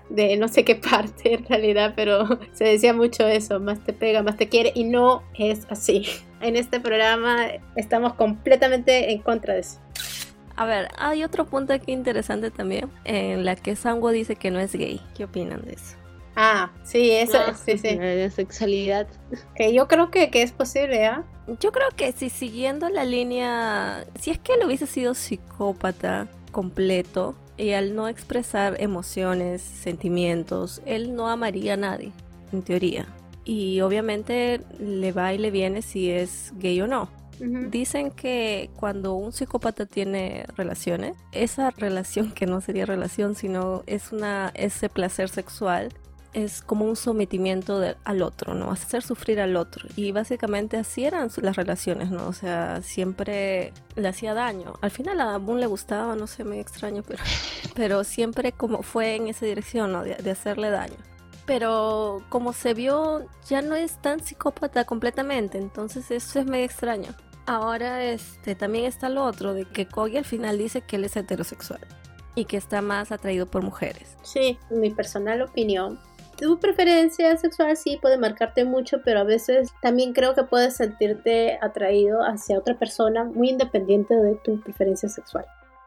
[0.09, 4.23] de no sé qué parte en realidad, pero se decía mucho eso, más te pega,
[4.23, 6.07] más te quiere, y no es así.
[6.41, 9.81] En este programa estamos completamente en contra de eso.
[10.55, 14.61] A ver, hay otro punto aquí interesante también, en la que Sango dice que no
[14.61, 15.01] es gay.
[15.17, 15.97] ¿Qué opinan de eso?
[16.35, 17.97] Ah, sí, eso, sí, sí.
[17.97, 19.07] La sexualidad.
[19.55, 21.25] Que yo creo que, que es posible, ¿ah?
[21.61, 27.35] Yo creo que si siguiendo la línea, si es que él hubiese sido psicópata completo
[27.57, 32.13] y al no expresar emociones, sentimientos, él no amaría a nadie,
[32.53, 33.07] en teoría.
[33.45, 37.09] Y obviamente le va y le viene si es gay o no.
[37.41, 44.13] Dicen que cuando un psicópata tiene relaciones, esa relación que no sería relación, sino es
[44.13, 45.93] una ese placer sexual
[46.33, 48.71] es como un sometimiento al otro, ¿no?
[48.71, 49.89] Hacer sufrir al otro.
[49.97, 52.27] Y básicamente así eran las relaciones, ¿no?
[52.27, 54.75] O sea, siempre le hacía daño.
[54.81, 57.23] Al final a Boone le gustaba, no sé, me extraño, pero,
[57.75, 60.03] pero siempre como fue en esa dirección, ¿no?
[60.03, 60.97] De, hacerle daño.
[61.45, 67.15] Pero como se vio, ya no es tan psicópata completamente, entonces eso es medio extraño.
[67.45, 71.17] Ahora este también está lo otro de que Kogi al final dice que él es
[71.17, 71.81] heterosexual
[72.35, 74.17] y que está más atraído por mujeres.
[74.23, 75.99] Sí, mi personal opinión.
[76.43, 81.57] Tu preferencia sexual sí puede marcarte mucho, pero a veces también creo que puedes sentirte
[81.63, 85.45] atraído hacia otra persona muy independiente de tu preferencia sexual.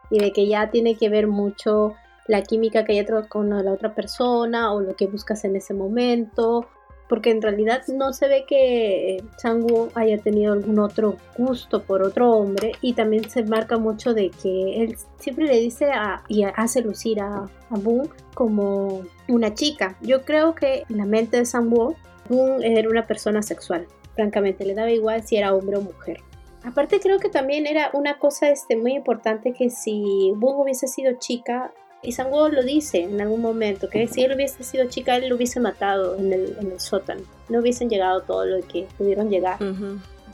[0.08, 1.92] Y de que ya tiene que ver mucho
[2.26, 6.66] la química que hay con la otra persona o lo que buscas en ese momento
[7.08, 12.32] porque en realidad no se ve que Sang-woo haya tenido algún otro gusto por otro
[12.32, 16.82] hombre y también se marca mucho de que él siempre le dice a, y hace
[16.82, 19.96] lucir a, a Boon como una chica.
[20.00, 21.96] Yo creo que en la mente de Sang-woo,
[22.28, 23.86] Boon era una persona sexual.
[24.14, 26.20] Francamente, le daba igual si era hombre o mujer.
[26.64, 31.12] Aparte creo que también era una cosa este, muy importante que si Boon hubiese sido
[31.18, 31.72] chica,
[32.06, 35.36] y Sango lo dice en algún momento, que si él hubiese sido chica, él lo
[35.36, 37.22] hubiese matado en el, en el sótano.
[37.48, 39.58] No hubiesen llegado todo lo que pudieron llegar.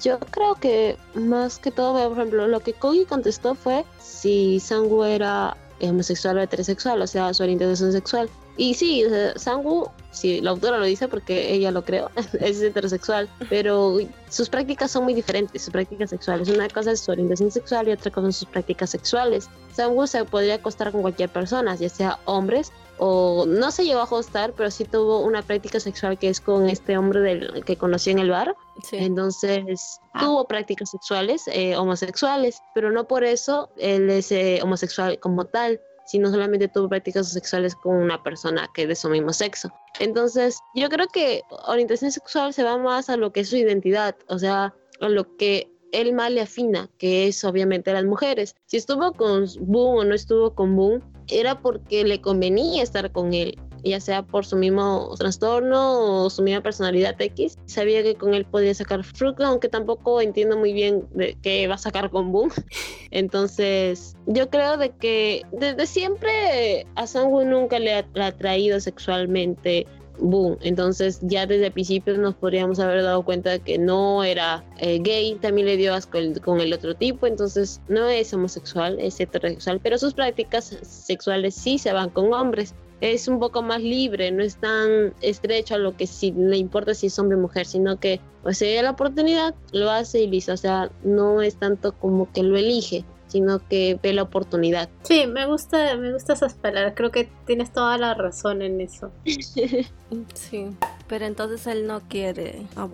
[0.03, 5.05] Yo creo que más que todo, por ejemplo, lo que Kogi contestó fue si Sangu
[5.05, 8.29] era homosexual o heterosexual, o sea, su orientación sexual.
[8.57, 9.05] Y sí,
[9.37, 13.97] Sangu, sí, la autora lo dice porque ella lo creó, es heterosexual, pero
[14.29, 16.49] sus prácticas son muy diferentes, sus prácticas sexuales.
[16.49, 19.49] Una cosa es su orientación sexual y otra cosa son sus prácticas sexuales.
[19.73, 24.05] Sangu se podría acostar con cualquier persona, ya sea hombres o no se llegó a
[24.05, 28.11] acostar, pero sí tuvo una práctica sexual que es con este hombre del, que conocí
[28.11, 28.55] en el bar.
[28.93, 30.21] Entonces ah.
[30.21, 35.81] tuvo prácticas sexuales eh, homosexuales, pero no por eso él es eh, homosexual como tal
[36.07, 39.73] sino solamente tuvo prácticas sexuales con una persona que es de su mismo sexo.
[40.01, 44.17] Entonces, yo creo que orientación sexual se va más a lo que es su identidad,
[44.29, 48.55] o sea, a lo que él más le afina, que es obviamente las mujeres.
[48.67, 53.33] Si estuvo con Boom o no estuvo con Boom, era porque le convenía estar con
[53.35, 57.59] él ya sea por su mismo trastorno o su misma personalidad X.
[57.67, 61.75] Sabía que con él podía sacar fruto, aunque tampoco entiendo muy bien de qué va
[61.75, 62.51] a sacar con Boom.
[63.11, 69.87] Entonces, yo creo de que desde siempre a Sangwoo nunca le ha, atraído sexualmente
[70.23, 70.57] boom.
[70.63, 74.99] Entonces ya desde el principio nos podríamos haber dado cuenta de que no era eh,
[75.01, 79.81] gay, también le dio asco con el otro tipo, entonces no es homosexual, es heterosexual,
[79.83, 82.75] pero sus prácticas sexuales sí se van con hombres.
[83.01, 86.95] Es un poco más libre, no es tan estrecho a lo que si le importa
[86.95, 90.29] si es hombre o mujer, sino que pues si hay la oportunidad, lo hace y
[90.29, 94.91] listo, o sea, no es tanto como que lo elige, sino que ve la oportunidad.
[95.05, 99.11] Sí, me gusta, me gusta esas palabras, creo que tienes toda la razón en eso.
[100.35, 100.67] sí,
[101.09, 102.87] pero entonces él no quiere a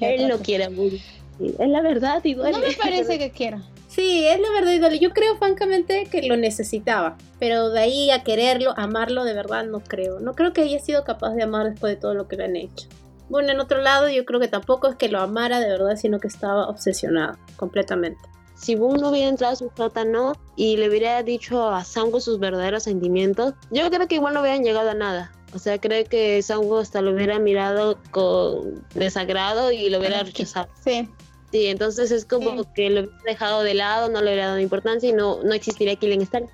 [0.00, 2.58] Él no quiere a Es la verdad y duele.
[2.58, 3.62] No me parece que quiera.
[3.88, 8.22] Sí, es la verdad y Yo creo francamente que lo necesitaba, pero de ahí a
[8.22, 10.20] quererlo, amarlo de verdad no creo.
[10.20, 12.56] No creo que haya sido capaz de amar después de todo lo que le han
[12.56, 12.86] hecho.
[13.30, 16.20] Bueno, en otro lado yo creo que tampoco es que lo amara de verdad, sino
[16.20, 18.20] que estaba obsesionado completamente.
[18.60, 22.38] Si Boone no hubiera entrado a su sótano y le hubiera dicho a Sango sus
[22.38, 25.32] verdaderos sentimientos, yo creo que igual no hubieran llegado a nada.
[25.54, 30.68] O sea, creo que Sango hasta lo hubiera mirado con desagrado y lo hubiera rechazado.
[30.84, 31.08] Sí,
[31.50, 35.08] Sí, entonces es como que lo hubiera dejado de lado, no le hubiera dado importancia
[35.08, 36.48] y no, no existiría Killing Stark.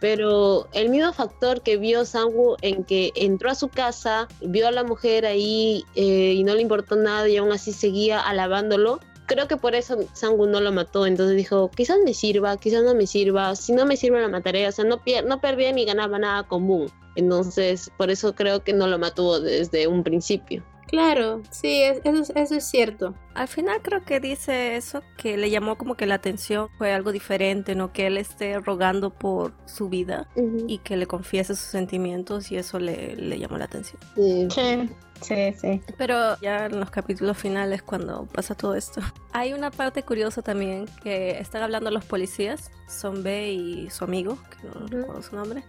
[0.00, 4.72] Pero el mismo factor que vio Sangu en que entró a su casa, vio a
[4.72, 9.00] la mujer ahí eh, y no le importó nada y aún así seguía alabándolo,
[9.32, 11.06] creo que por eso Sangu no lo mató.
[11.06, 14.66] Entonces dijo, quizás me sirva, quizás no me sirva, si no me sirve la mataré.
[14.68, 16.90] O sea, no, no perdía ni ganaba nada con Boom.
[17.14, 20.62] Entonces, por eso creo que no lo mató desde un principio.
[20.92, 23.14] Claro, sí, eso, eso es cierto.
[23.32, 27.12] Al final creo que dice eso, que le llamó como que la atención fue algo
[27.12, 27.94] diferente, ¿no?
[27.94, 30.28] Que él esté rogando por su vida
[30.68, 33.98] y que le confiese sus sentimientos y eso le, le llamó la atención.
[34.16, 34.48] Sí.
[34.50, 34.90] sí.
[35.22, 39.00] Sí, Pero ya en los capítulos finales, cuando pasa todo esto,
[39.32, 44.38] hay una parte curiosa también que están hablando los policías, Son B y su amigo,
[44.50, 45.62] que no recuerdo su nombre,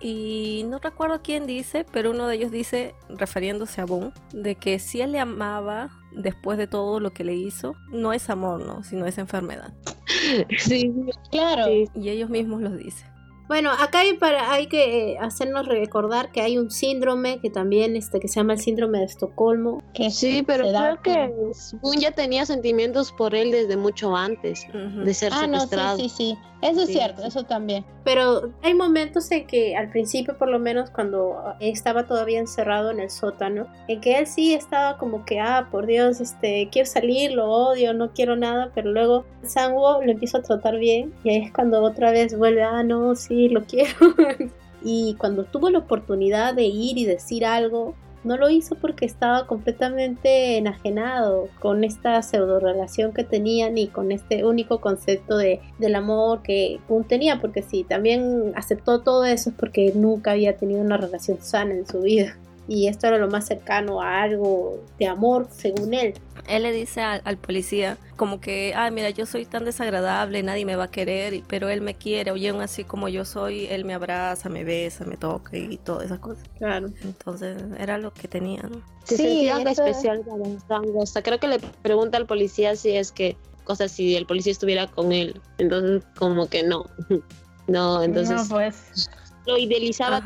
[0.00, 4.78] y no recuerdo quién dice, pero uno de ellos dice, refiriéndose a Boone, de que
[4.78, 8.84] si él le amaba después de todo lo que le hizo, no es amor, ¿no?
[8.84, 9.72] Sino es enfermedad.
[10.58, 10.92] Sí,
[11.30, 11.70] claro.
[11.94, 13.06] Y ellos mismos lo dicen.
[13.48, 17.96] Bueno, acá hay, para, hay que eh, hacernos recordar que hay un síndrome que también
[17.96, 19.82] este, que se llama el síndrome de Estocolmo.
[19.94, 21.32] Que sí, pero creo que
[21.80, 25.96] Boone ya tenía sentimientos por él desde mucho antes de ser ah, secuestrado.
[25.96, 26.38] sí, sí, sí.
[26.60, 27.84] Eso es cierto, eso también.
[28.04, 33.00] Pero hay momentos en que al principio, por lo menos cuando estaba todavía encerrado en
[33.00, 37.32] el sótano, en que él sí estaba como que, ah, por Dios, este, quiero salir,
[37.32, 41.44] lo odio, no quiero nada, pero luego Sanwo lo empieza a tratar bien y ahí
[41.44, 43.94] es cuando otra vez vuelve, ah, no, sí, lo quiero.
[44.82, 47.94] y cuando tuvo la oportunidad de ir y decir algo,
[48.24, 54.12] no lo hizo porque estaba completamente enajenado con esta pseudo relación que tenían y con
[54.12, 59.50] este único concepto de, del amor que Kun tenía, porque si también aceptó todo eso
[59.50, 62.36] es porque nunca había tenido una relación sana en su vida
[62.68, 66.14] y esto era lo más cercano a algo de amor, según él.
[66.46, 70.76] Él le dice al, policía como que, ah, mira, yo soy tan desagradable, nadie me
[70.76, 74.48] va a querer, pero él me quiere, oye, así como yo soy, él me abraza,
[74.48, 76.44] me besa, me toca y todas esas cosas.
[76.58, 76.88] Claro.
[77.02, 78.82] Entonces era lo que tenía, ¿no?
[79.04, 80.22] Sí, algo especial
[80.68, 84.86] para Creo que le pregunta al policía si es que, cosas si el policía estuviera
[84.86, 85.40] con él.
[85.56, 86.84] Entonces, como que no.
[87.68, 88.34] No, entonces.
[88.34, 89.10] No, pues.
[89.46, 90.22] Lo idealizaba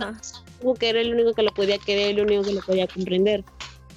[0.74, 3.44] que era el único que lo podía querer, el único que lo podía comprender.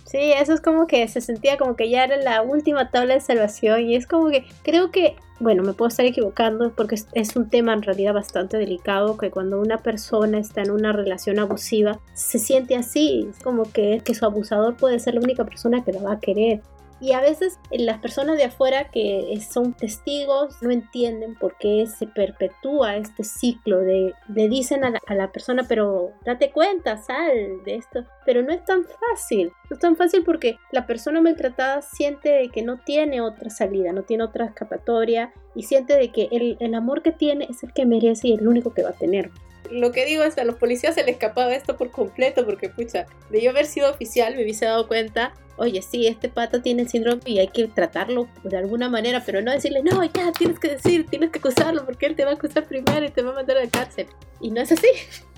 [0.05, 3.21] Sí, eso es como que se sentía como que ya era la última tabla de
[3.21, 7.49] salvación y es como que creo que, bueno, me puedo estar equivocando porque es, un
[7.49, 12.39] tema en realidad bastante delicado que cuando una persona está en una relación abusiva se
[12.39, 16.03] siente así, es como que, que su abusador puede ser la única persona que lo
[16.03, 16.61] va a querer.
[17.05, 21.85] Y a veces eh, las personas de afuera que son testigos no entienden por qué
[21.85, 27.75] se perpetúa este ciclo de le dicen a la, persona, pero date cuenta, sal de
[27.75, 28.05] esto.
[28.25, 29.51] Pero no es tan fácil.
[29.69, 34.01] No es tan fácil porque la persona maltratada siente que no tiene otra salida, no
[34.01, 37.85] tiene otra escapatoria y siente de que el, el amor que tiene es el que
[37.85, 39.29] merece y el único que va a tener
[39.71, 42.69] lo que digo es que a los policías se les escapaba esto por completo, porque
[42.69, 46.83] pucha, de yo haber sido oficial me hubiese dado cuenta, oye, sí, este pata tiene
[46.83, 50.59] el síndrome y hay que tratarlo de alguna manera, pero no decirle, no, ya, tienes
[50.59, 53.31] que decir, tienes que acusarlo, porque él te va a acusar primero y te va
[53.31, 54.07] a mandar a la cárcel.
[54.41, 54.87] Y no es así.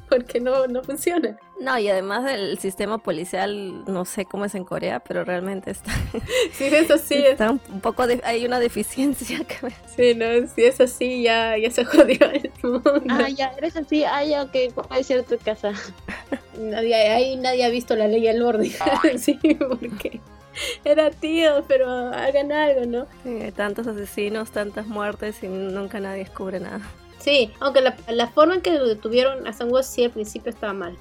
[0.10, 1.38] porque no, no funciona.
[1.60, 5.92] No, y además del sistema policial, no sé cómo es en Corea, pero realmente está...
[6.52, 7.16] Sí, eso sí.
[7.16, 9.40] Está un poco de, hay una deficiencia.
[9.44, 9.72] Que...
[9.96, 13.02] Sí, no, si es así, ya, ya se jodió el mundo.
[13.10, 15.74] Ah, ya, eres así, ah, ya, ok, puede ser tu casa.
[16.58, 18.72] Nadie, ahí nadie ha visto la ley del orden.
[19.18, 19.38] sí,
[19.70, 20.20] porque
[20.84, 23.08] era tío, pero hagan algo, ¿no?
[23.24, 26.82] Sí, tantos asesinos, tantas muertes y nunca nadie descubre nada.
[27.28, 30.98] Sí, aunque la, forma en que detuvieron a Sanguo sí al principio estaba mal.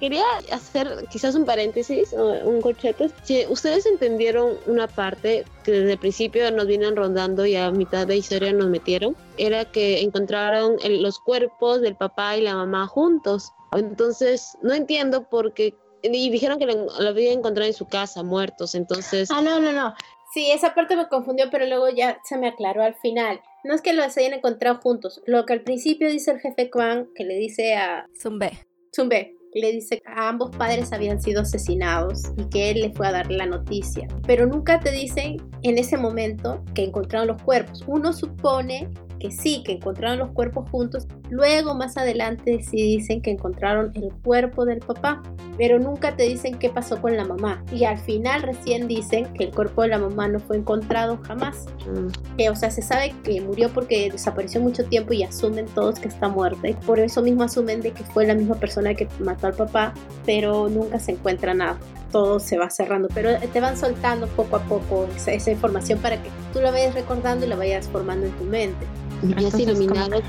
[0.00, 3.10] Quería hacer quizás un paréntesis o un corchete.
[3.22, 8.06] Si ustedes entendieron una parte que desde el principio nos vienen rondando y a mitad
[8.06, 13.52] de historia nos metieron, era que encontraron los cuerpos del papá y la mamá juntos.
[13.72, 18.22] Entonces, no entiendo por qué y dijeron que lo, lo habían encontrado en su casa,
[18.22, 19.30] muertos, entonces...
[19.30, 19.94] Ah, no, no, no.
[20.32, 23.40] Sí, esa parte me confundió, pero luego ya se me aclaró al final.
[23.64, 25.22] No es que los hayan encontrado juntos.
[25.26, 28.52] Lo que al principio dice el jefe Kwan, que le dice a Zumbe.
[28.94, 33.12] Zumbe, le dice que ambos padres habían sido asesinados y que él le fue a
[33.12, 34.06] dar la noticia.
[34.26, 37.82] Pero nunca te dicen en ese momento que encontraron los cuerpos.
[37.86, 41.06] Uno supone que sí, que encontraron los cuerpos juntos.
[41.34, 45.20] Luego, más adelante, sí dicen que encontraron el cuerpo del papá,
[45.58, 47.64] pero nunca te dicen qué pasó con la mamá.
[47.72, 51.66] Y al final recién dicen que el cuerpo de la mamá no fue encontrado jamás.
[51.88, 52.52] Mm.
[52.52, 56.28] O sea, se sabe que murió porque desapareció mucho tiempo y asumen todos que está
[56.28, 56.68] muerta.
[56.68, 59.92] Y por eso mismo asumen de que fue la misma persona que mató al papá,
[60.24, 61.80] pero nunca se encuentra nada
[62.12, 66.22] todo se va cerrando, pero te van soltando poco a poco esa, esa, información para
[66.22, 68.86] que tú la vayas recordando y la vayas formando en tu mente
[69.24, 70.22] me has iluminado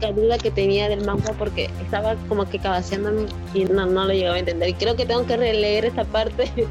[0.00, 4.12] la duda que tenía del manga porque estaba como que cabaceándome y no, no lo
[4.12, 4.68] llegaba a entender.
[4.68, 6.50] Y creo que tengo que releer esa parte.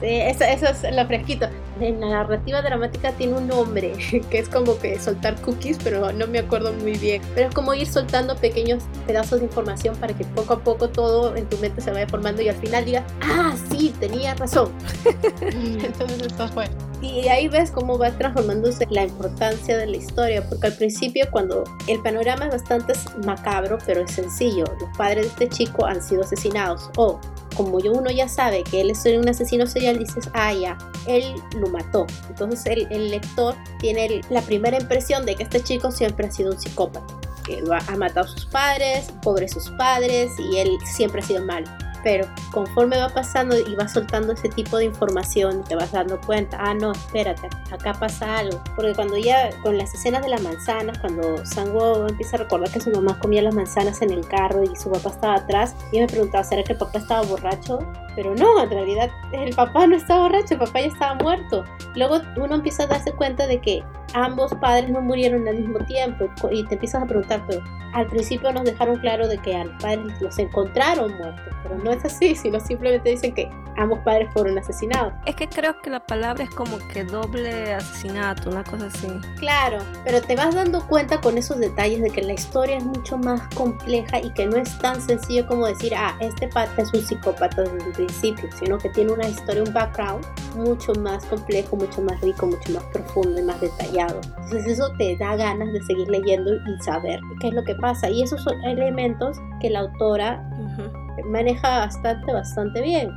[0.00, 1.46] Sí, eso, eso es lo fresquito.
[1.78, 3.92] En la narrativa dramática tiene un nombre,
[4.30, 7.20] que es como que soltar cookies, pero no me acuerdo muy bien.
[7.34, 11.36] Pero es como ir soltando pequeños pedazos de información para que poco a poco todo
[11.36, 14.70] en tu mente se vaya formando y al final digas, ah, sí, tenía razón.
[15.42, 16.64] Entonces eso fue.
[17.02, 21.64] Y ahí ves cómo va transformándose la importancia de la historia, porque al principio cuando
[21.86, 22.92] el panorama es bastante
[23.24, 27.18] macabro, pero es sencillo, los padres de este chico han sido asesinados, o
[27.56, 30.76] como uno ya sabe que él es un asesino serial, dices, ah, ya,
[31.06, 32.06] él lo mató.
[32.28, 36.52] Entonces el, el lector tiene la primera impresión de que este chico siempre ha sido
[36.52, 41.24] un psicópata, que ha matado a sus padres, pobres sus padres, y él siempre ha
[41.24, 41.66] sido malo
[42.02, 46.58] pero conforme va pasando y va soltando ese tipo de información, te vas dando cuenta,
[46.60, 48.62] ah, no, espérate, acá pasa algo.
[48.76, 52.80] Porque cuando ya, con las escenas de las manzanas, cuando Sango empieza a recordar que
[52.80, 56.06] su mamá comía las manzanas en el carro y su papá estaba atrás, yo me
[56.06, 57.78] preguntaba, ¿será que el papá estaba borracho?
[58.16, 61.64] Pero no, en realidad el papá no estaba borracho, el papá ya estaba muerto.
[61.94, 63.84] Luego uno empieza a darse cuenta de que
[64.14, 68.52] ambos padres no murieron al mismo tiempo y te empiezas a preguntar, pero al principio
[68.52, 72.34] nos dejaron claro de que a los padres los encontraron muertos, pero no es así,
[72.34, 75.12] sino simplemente dicen que ambos padres fueron asesinados.
[75.26, 79.08] Es que creo que la palabra es como que doble asesinato, una cosa así.
[79.38, 83.18] Claro, pero te vas dando cuenta con esos detalles de que la historia es mucho
[83.18, 87.02] más compleja y que no es tan sencillo como decir, ah, este pata es un
[87.02, 90.24] psicópata desde el principio, sino que tiene una historia, un background
[90.56, 93.99] mucho más complejo, mucho más rico, mucho más profundo y más detallado.
[94.08, 98.08] Entonces eso te da ganas de seguir leyendo y saber qué es lo que pasa.
[98.10, 100.42] Y esos son elementos que la autora
[101.26, 103.10] maneja bastante, bastante bien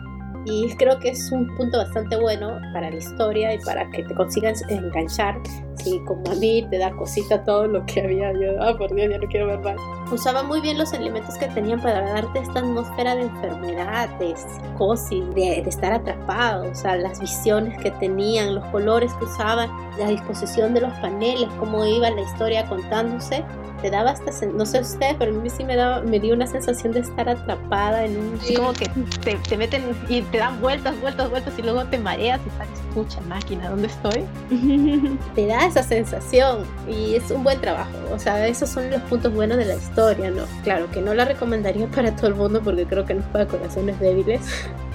[0.45, 4.13] y creo que es un punto bastante bueno para la historia y para que te
[4.13, 5.39] consigas enganchar.
[5.75, 9.09] Si como a mí te da cosita todo lo que había yo, ah, por Dios,
[9.09, 9.75] ya no quiero ver más.
[10.11, 15.25] Usaba muy bien los elementos que tenían para darte esta atmósfera de enfermedad, de psicosis,
[15.33, 20.07] de, de estar atrapado, o sea, las visiones que tenían, los colores que usaban, la
[20.07, 23.43] disposición de los paneles, cómo iba la historia contándose
[23.84, 26.47] te daba hasta, no sé usted, pero a mí sí me, daba, me dio una
[26.47, 28.39] sensación de estar atrapada en un...
[28.39, 28.55] Sí.
[28.55, 28.89] como que
[29.23, 32.79] te, te, meten y te dan vueltas, vueltas, vueltas y luego te mareas y sales,
[32.93, 34.23] pucha máquina, ¿dónde estoy?
[35.36, 37.91] te da esa sensación y es un buen trabajo.
[38.13, 40.43] O sea, esos son los puntos buenos de la historia, ¿no?
[40.63, 43.45] Claro que no la recomendaría para todo el mundo porque creo que no es para
[43.45, 44.39] corazones débiles.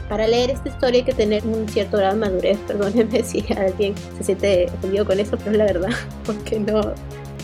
[0.08, 3.94] Para leer esta historia hay que tener un cierto grado de madurez, perdónenme si alguien
[4.16, 5.90] se siente ofendido con eso, pero es la verdad,
[6.24, 6.80] porque no,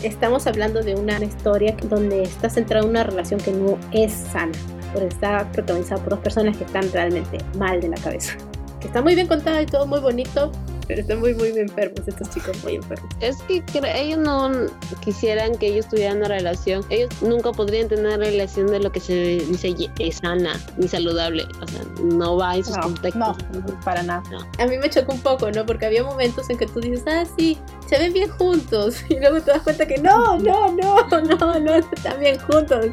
[0.05, 4.51] estamos hablando de una historia donde está centrada en una relación que no es sana,
[4.93, 8.37] porque está protagonizada por dos personas que están realmente mal de la cabeza.
[8.85, 10.51] Que está muy bien contada y todo muy bonito,
[10.87, 13.09] pero están muy, muy enfermos estos chicos, muy enfermos.
[13.19, 13.63] Es que
[13.95, 14.51] ellos no
[14.99, 16.85] quisieran que ellos tuvieran una relación.
[16.91, 21.47] Ellos nunca podrían tener una relación de lo que se dice es sana ni saludable.
[21.63, 23.37] O sea, no va en sus no, contextos.
[23.53, 24.21] No, para nada.
[24.29, 24.63] No.
[24.63, 25.65] A mí me chocó un poco, ¿no?
[25.65, 27.57] Porque había momentos en que tú dices, ah, sí,
[27.87, 28.97] se ven bien juntos.
[29.09, 32.91] Y luego te das cuenta que no, no, no, no, no están bien juntos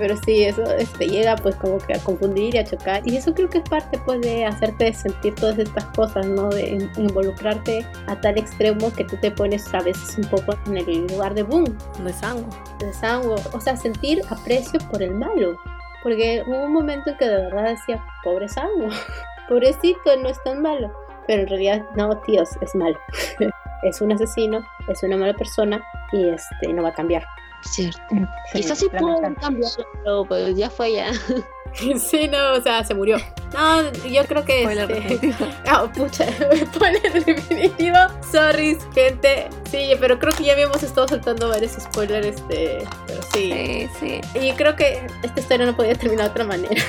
[0.00, 3.02] pero sí, eso este, llega pues como que a confundir y a chocar.
[3.06, 6.48] Y eso creo que es parte pues de hacerte sentir todas estas cosas, ¿no?
[6.48, 11.06] De involucrarte a tal extremo que tú te pones a veces un poco en el
[11.08, 11.66] lugar de boom.
[12.02, 12.48] De sango.
[12.78, 13.34] De sango.
[13.52, 15.58] O sea, sentir aprecio por el malo.
[16.02, 18.88] Porque hubo un momento en que de verdad decía, pobre sango,
[19.50, 20.90] pobrecito, no es tan malo.
[21.26, 22.98] Pero en realidad, no, tíos, es malo.
[23.82, 27.22] es un asesino, es una mala persona y este no va a cambiar.
[27.62, 28.00] Cierto.
[28.10, 31.12] Sí, Quizás sí pudo cambiarlo, pero pues ya fue ya.
[31.74, 33.18] Sí, no, o sea, se murió.
[33.52, 34.62] No, yo creo que.
[34.62, 35.34] Spoiler este...
[35.66, 36.26] Ah, oh, pucha,
[36.74, 37.96] spoiler definitivo.
[38.30, 39.48] Sorry, gente.
[39.70, 42.84] Sí, pero creo que ya habíamos estado soltando varios spoilers, este.
[43.06, 43.52] Pero sí.
[43.52, 44.38] Sí, sí.
[44.40, 46.82] Y creo que esta historia no podía terminar de otra manera.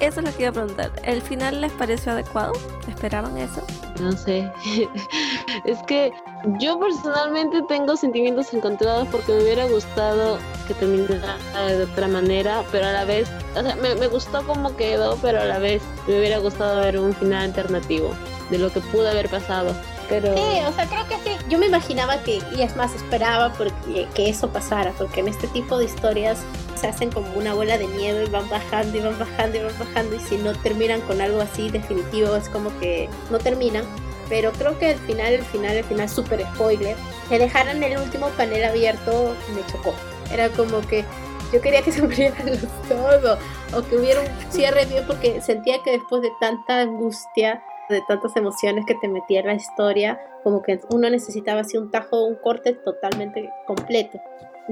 [0.00, 0.90] Eso es lo que iba a preguntar.
[1.04, 2.54] ¿El final les pareció adecuado?
[2.88, 3.62] ¿Esperaban eso?
[4.00, 4.50] No sé.
[5.66, 6.10] es que
[6.58, 11.36] yo personalmente tengo sentimientos encontrados porque me hubiera gustado que terminara
[11.68, 15.44] de otra manera, pero a la vez, o sea, me, gustó como quedó, pero a
[15.44, 18.14] la vez me hubiera gustado ver un final alternativo
[18.48, 19.74] de lo que pudo haber pasado.
[20.10, 20.36] Pero...
[20.36, 21.36] Sí, o sea, creo que sí.
[21.48, 25.46] Yo me imaginaba que, y es más, esperaba porque, que eso pasara, porque en este
[25.48, 26.40] tipo de historias
[26.74, 29.78] se hacen como una bola de nieve y van bajando y van bajando y van
[29.78, 33.84] bajando y si no terminan con algo así definitivo es como que no terminan.
[34.28, 36.96] Pero creo que al final, el final, el final, súper spoiler,
[37.28, 39.94] que dejaran el último panel abierto me chocó.
[40.32, 41.04] Era como que
[41.52, 43.38] yo quería que se murieran los dos
[43.72, 48.36] o que hubiera un cierre bien porque sentía que después de tanta angustia de tantas
[48.36, 52.36] emociones que te metía en la historia, como que uno necesitaba así un tajo, un
[52.36, 54.20] corte totalmente completo.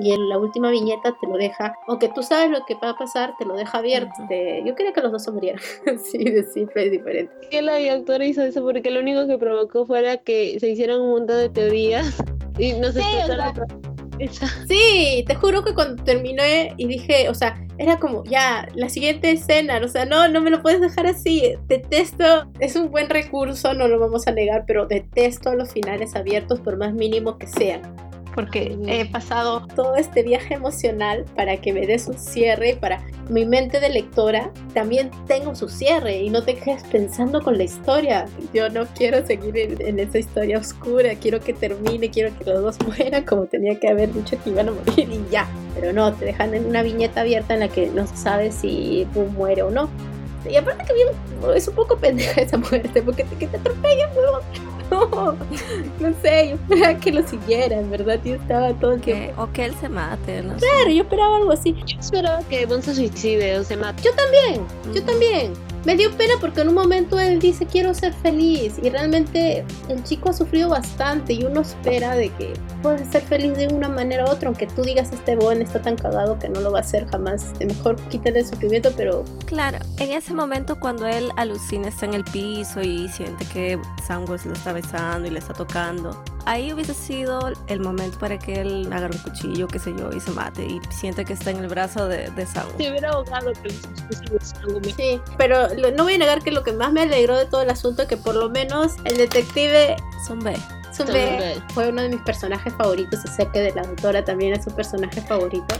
[0.01, 2.97] Y en la última viñeta te lo deja, aunque tú sabes lo que va a
[2.97, 4.13] pasar, te lo deja abierto.
[4.19, 4.29] Uh -huh.
[4.29, 5.61] te, yo quería que los dos se murieran,
[5.99, 7.35] sí, de simple y diferente.
[7.51, 11.11] Que la autora hizo eso porque lo único que provocó fuera que se hicieron un
[11.11, 12.15] montón de teorías
[12.59, 13.07] y no se sí,
[14.27, 18.69] o sea, Sí, te juro que cuando terminé y dije, o sea, era como, ya,
[18.75, 21.55] la siguiente escena, o sea, no, no me lo puedes dejar así.
[21.67, 26.61] Detesto, es un buen recurso, no lo vamos a negar, pero detesto los finales abiertos
[26.61, 28.08] por más mínimo que sean
[28.39, 33.45] porque he pasado todo este viaje emocional para que me des un cierre, para mi
[33.45, 38.27] mente de lectora también tengo su cierre y no te quedes pensando con la historia.
[38.55, 42.63] Yo no quiero seguir en, en esa historia oscura, quiero que termine, quiero que los
[42.63, 45.49] dos mueran como tenía que haber dicho que iban a morir y ya.
[45.75, 49.35] Pero no, te dejan en una viñeta abierta en la que no sabes si Boom
[49.35, 49.91] muere o no.
[50.49, 51.09] Y aparte que bien,
[51.57, 54.78] es un poco pendeja esa muerte, porque te, que te atropellan, huevón.
[54.91, 55.37] No,
[56.01, 59.43] no sé, yo esperaba que lo siguiera, en verdad, yo estaba todo el tiempo.
[59.43, 60.95] O que él se mate, no Claro, sé.
[60.95, 61.75] yo esperaba algo así.
[61.87, 64.03] Yo esperaba que Bon se suicide o se mate.
[64.03, 65.53] Yo también, yo también.
[65.85, 70.03] Me dio pena porque en un momento él dice quiero ser feliz y realmente el
[70.05, 74.25] chico ha sufrido bastante y uno espera de que pueda ser feliz de una manera
[74.25, 76.83] u otra, aunque tú digas este bon está tan cagado que no lo va a
[76.83, 79.25] hacer jamás, mejor quitarle el sufrimiento, pero...
[79.47, 84.45] Claro, en ese momento cuando él alucina está en el piso y siente que Sangos
[84.47, 88.89] lo está besando y le está tocando, ahí hubiese sido el momento para que él
[88.93, 91.69] agarre un cuchillo, qué sé yo, y se mate y siente que está en el
[91.69, 92.73] brazo de, de Sango.
[92.79, 93.69] Si hubiera ahogado que
[94.97, 97.71] Sí, pero no voy a negar que lo que más me alegró de todo el
[97.71, 99.97] asunto es que por lo menos el detective
[100.27, 100.57] Zumbe.
[100.95, 104.71] Zumbe fue uno de mis personajes favoritos, sé que de la autora también es su
[104.71, 105.75] personaje favorito.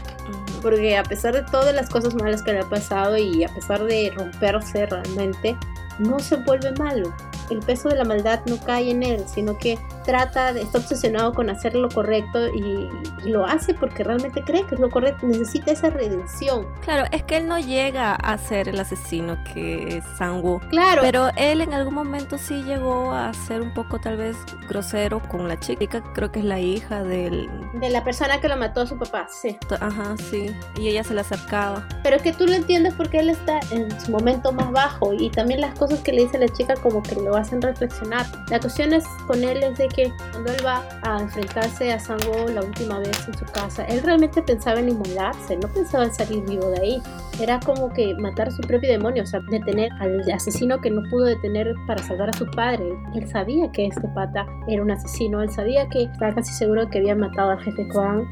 [0.61, 3.83] Porque a pesar de todas las cosas malas que le ha pasado y a pesar
[3.83, 5.57] de romperse realmente,
[5.99, 7.13] no se vuelve malo
[7.49, 11.33] el peso de la maldad no cae en él, sino que trata, de, está obsesionado
[11.33, 12.89] con hacer lo correcto y,
[13.25, 16.65] lo hace porque realmente cree que es lo correcto, necesita esa redención.
[16.81, 20.61] Claro, es que él no llega a ser el asesino que es Sangu.
[20.69, 21.01] Claro.
[21.01, 24.37] Pero él en algún momento sí llegó a ser un poco tal vez
[24.67, 27.49] grosero con la chica, creo que es la hija del...
[27.73, 29.57] De la persona que lo mató a su papá, sí.
[29.79, 30.55] Ajá, sí.
[30.79, 31.87] Y ella se le acercaba.
[32.03, 35.29] Pero es que tú lo entiendes porque él está en su momento más bajo y
[35.29, 38.25] también las cosas que le dice la chica como que lo hacen reflexionar.
[38.49, 42.47] La cuestión es con él es de que cuando él va a enfrentarse a Sango
[42.53, 46.43] la última vez en su casa, él realmente pensaba en inmolarse, no pensaba en salir
[46.45, 47.01] vivo de ahí.
[47.39, 51.01] Era como que matar a su propio demonio, o sea, detener al asesino que no
[51.09, 52.97] pudo detener para salvar a su padre.
[53.15, 56.99] Él sabía que este pata era un asesino, él sabía que estaba casi seguro que
[56.99, 58.27] había matado al jefe Koan,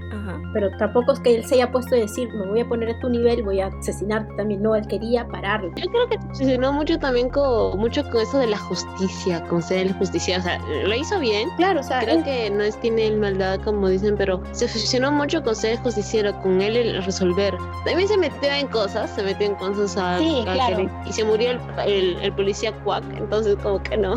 [0.53, 2.99] pero tampoco es que él se haya puesto a decir, me voy a poner a
[2.99, 4.61] tu nivel, voy a asesinarte también.
[4.61, 5.71] No, él quería pararlo.
[5.75, 7.46] Yo creo que se obsesionó mucho también con,
[7.77, 11.49] mucho con eso de la justicia con ser el justicia, o sea, lo hizo bien.
[11.57, 15.43] Claro, o sea, creo que no es tiene maldad como dicen, pero se obsesionó mucho
[15.43, 17.55] con ser justiciero, con él el resolver.
[17.85, 20.89] También se metió en cosas, se metió en cosas a, sí, claro.
[21.05, 21.51] y se murió
[21.85, 24.15] el, el, policía Quack, entonces como que no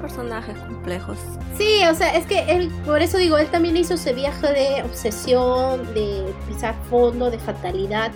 [0.00, 1.16] personajes complejos.
[1.56, 4.82] Sí, o sea, es que él, por eso digo, él también hizo ese viaje de
[4.82, 8.10] obsesión, de pisar fondo, de fatalidad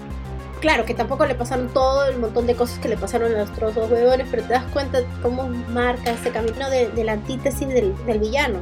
[0.60, 3.52] claro, que tampoco le pasaron todo el montón de cosas que le pasaron a los
[3.52, 8.60] trozos huevones, pero te das cuenta cómo marca ese camino de, la antítesis del, villano.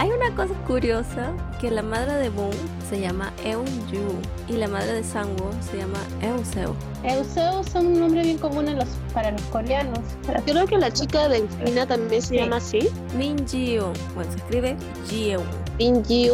[0.00, 2.54] Hay una cosa curiosa, que la madre de Boom
[2.88, 4.14] se llama Eun-yu
[4.48, 6.76] y la madre de Sangwoo se llama Eun-seo.
[7.02, 9.98] Eun-seo son un nombre bien común en los, para los coreanos.
[10.46, 12.88] Creo que la chica de China también se llama así.
[13.16, 14.76] Min ji bueno, se escribe
[15.08, 15.44] Ji-eun.
[15.78, 16.30] Min ji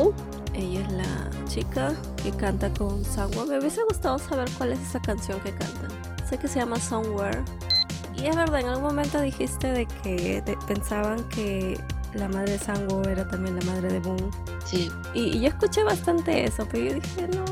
[0.55, 3.47] Ella es la chica que canta con Sangwa.
[3.47, 5.89] Me hubiese gustado saber cuál es esa canción que canta.
[6.29, 7.43] Sé que se llama Somewhere.
[8.17, 11.79] Y es verdad, en algún momento dijiste de que pensaban que
[12.15, 14.31] la madre de Sangwa era también la madre de Boom.
[14.65, 14.91] Sí.
[15.15, 17.45] Y, y, yo escuché bastante eso, pero yo dije, no,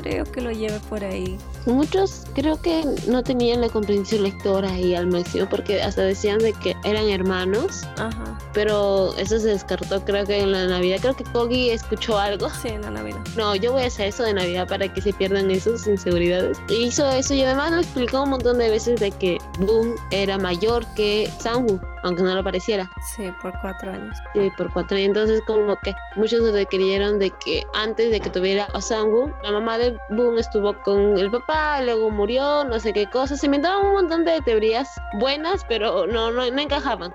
[0.00, 1.38] creo que lo lleve por ahí.
[1.66, 6.52] Muchos creo que no tenían la comprensión lectora ahí al máximo porque hasta decían de
[6.54, 7.82] que eran hermanos.
[7.98, 8.38] Ajá.
[8.52, 10.98] Pero eso se descartó creo que en la Navidad.
[11.00, 12.48] Creo que Kogi escuchó algo.
[12.62, 13.20] Sí, en la Navidad.
[13.36, 16.58] No, yo voy a hacer eso de Navidad para que se pierdan esas inseguridades.
[16.70, 20.84] hizo eso y además nos explicó un montón de veces de que Boom era mayor
[20.94, 22.90] que Sanwoo aunque no lo pareciera.
[23.14, 24.16] Sí, por cuatro años.
[24.34, 25.08] Sí, por cuatro años.
[25.08, 29.78] Entonces, como que muchos creyeron de que antes de que tuviera a Sangu, la mamá
[29.78, 33.40] de Boom estuvo con el papá, luego murió, no sé qué cosas.
[33.40, 34.88] Se inventaban un montón de teorías
[35.18, 37.12] buenas, pero no, no, no encajaban.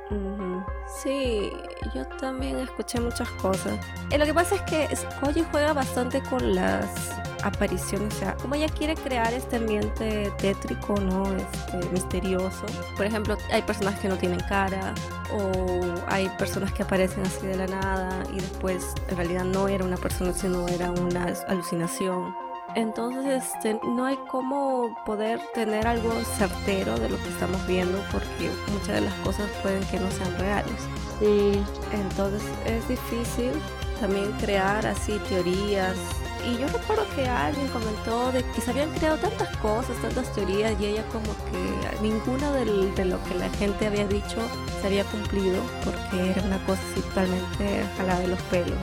[0.87, 1.51] Sí,
[1.93, 3.73] yo también escuché muchas cosas.
[4.11, 4.87] Eh, lo que pasa es que
[5.19, 6.85] Koji juega bastante con las
[7.43, 11.35] apariciones, o sea, como ella quiere crear este ambiente tétrico, ¿no?
[11.35, 12.65] Este, misterioso.
[12.95, 14.93] Por ejemplo, hay personas que no tienen cara
[15.31, 15.51] o
[16.07, 19.97] hay personas que aparecen así de la nada y después en realidad no era una
[19.97, 22.44] persona, sino era una alucinación.
[22.75, 28.51] Entonces, este, no hay cómo poder tener algo certero de lo que estamos viendo porque
[28.71, 30.81] muchas de las cosas pueden que no sean reales.
[31.19, 31.63] Sí.
[31.93, 33.51] Entonces, es difícil
[33.99, 35.95] también crear así teorías
[36.45, 40.73] y yo recuerdo que alguien comentó de que se habían creado tantas cosas, tantas teorías
[40.79, 42.65] y ella como que ninguna de
[43.05, 44.37] lo que la gente había dicho
[44.81, 48.77] se había cumplido porque era una cosa así totalmente jalada de los pelos.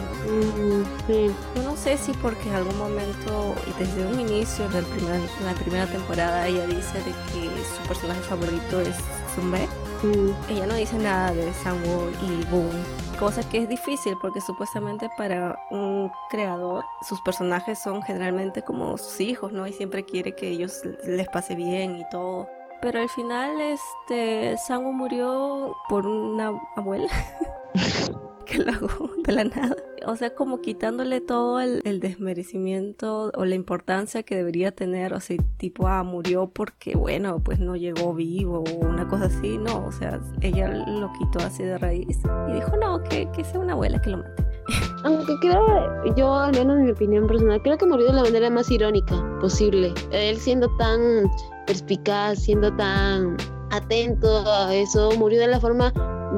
[1.08, 5.46] Yo no sé si porque en algún momento y desde un inicio del primer, en
[5.46, 8.96] la primera temporada ella dice de que su personaje favorito es
[9.34, 9.68] Zumbe.
[10.48, 12.70] Ella no dice nada de Sanwo y Boom
[13.22, 19.20] cosa que es difícil porque supuestamente para un creador sus personajes son generalmente como sus
[19.20, 19.64] hijos, ¿no?
[19.64, 22.48] Y siempre quiere que ellos les pase bien y todo.
[22.80, 27.08] Pero al final, este, Sango murió por una abuela
[28.46, 29.76] que lo hago de la nada.
[30.06, 35.36] o sea, como quitándole todo el, desmerecimiento o la importancia que debería tener, o sea,
[35.56, 39.92] tipo, ah, murió porque, bueno, pues no llegó vivo o una cosa así, no, o
[39.92, 42.18] sea, ella lo quitó así de raíz
[42.48, 44.44] y dijo, no, que, que sea una abuela que lo mate.
[45.04, 48.50] Aunque creo, yo al menos en mi opinión personal, creo que murió de la manera
[48.50, 49.92] más irónica posible.
[50.12, 51.00] Él siendo tan
[51.66, 53.36] perspicaz, siendo tan
[53.72, 55.92] atento a eso, murió de la forma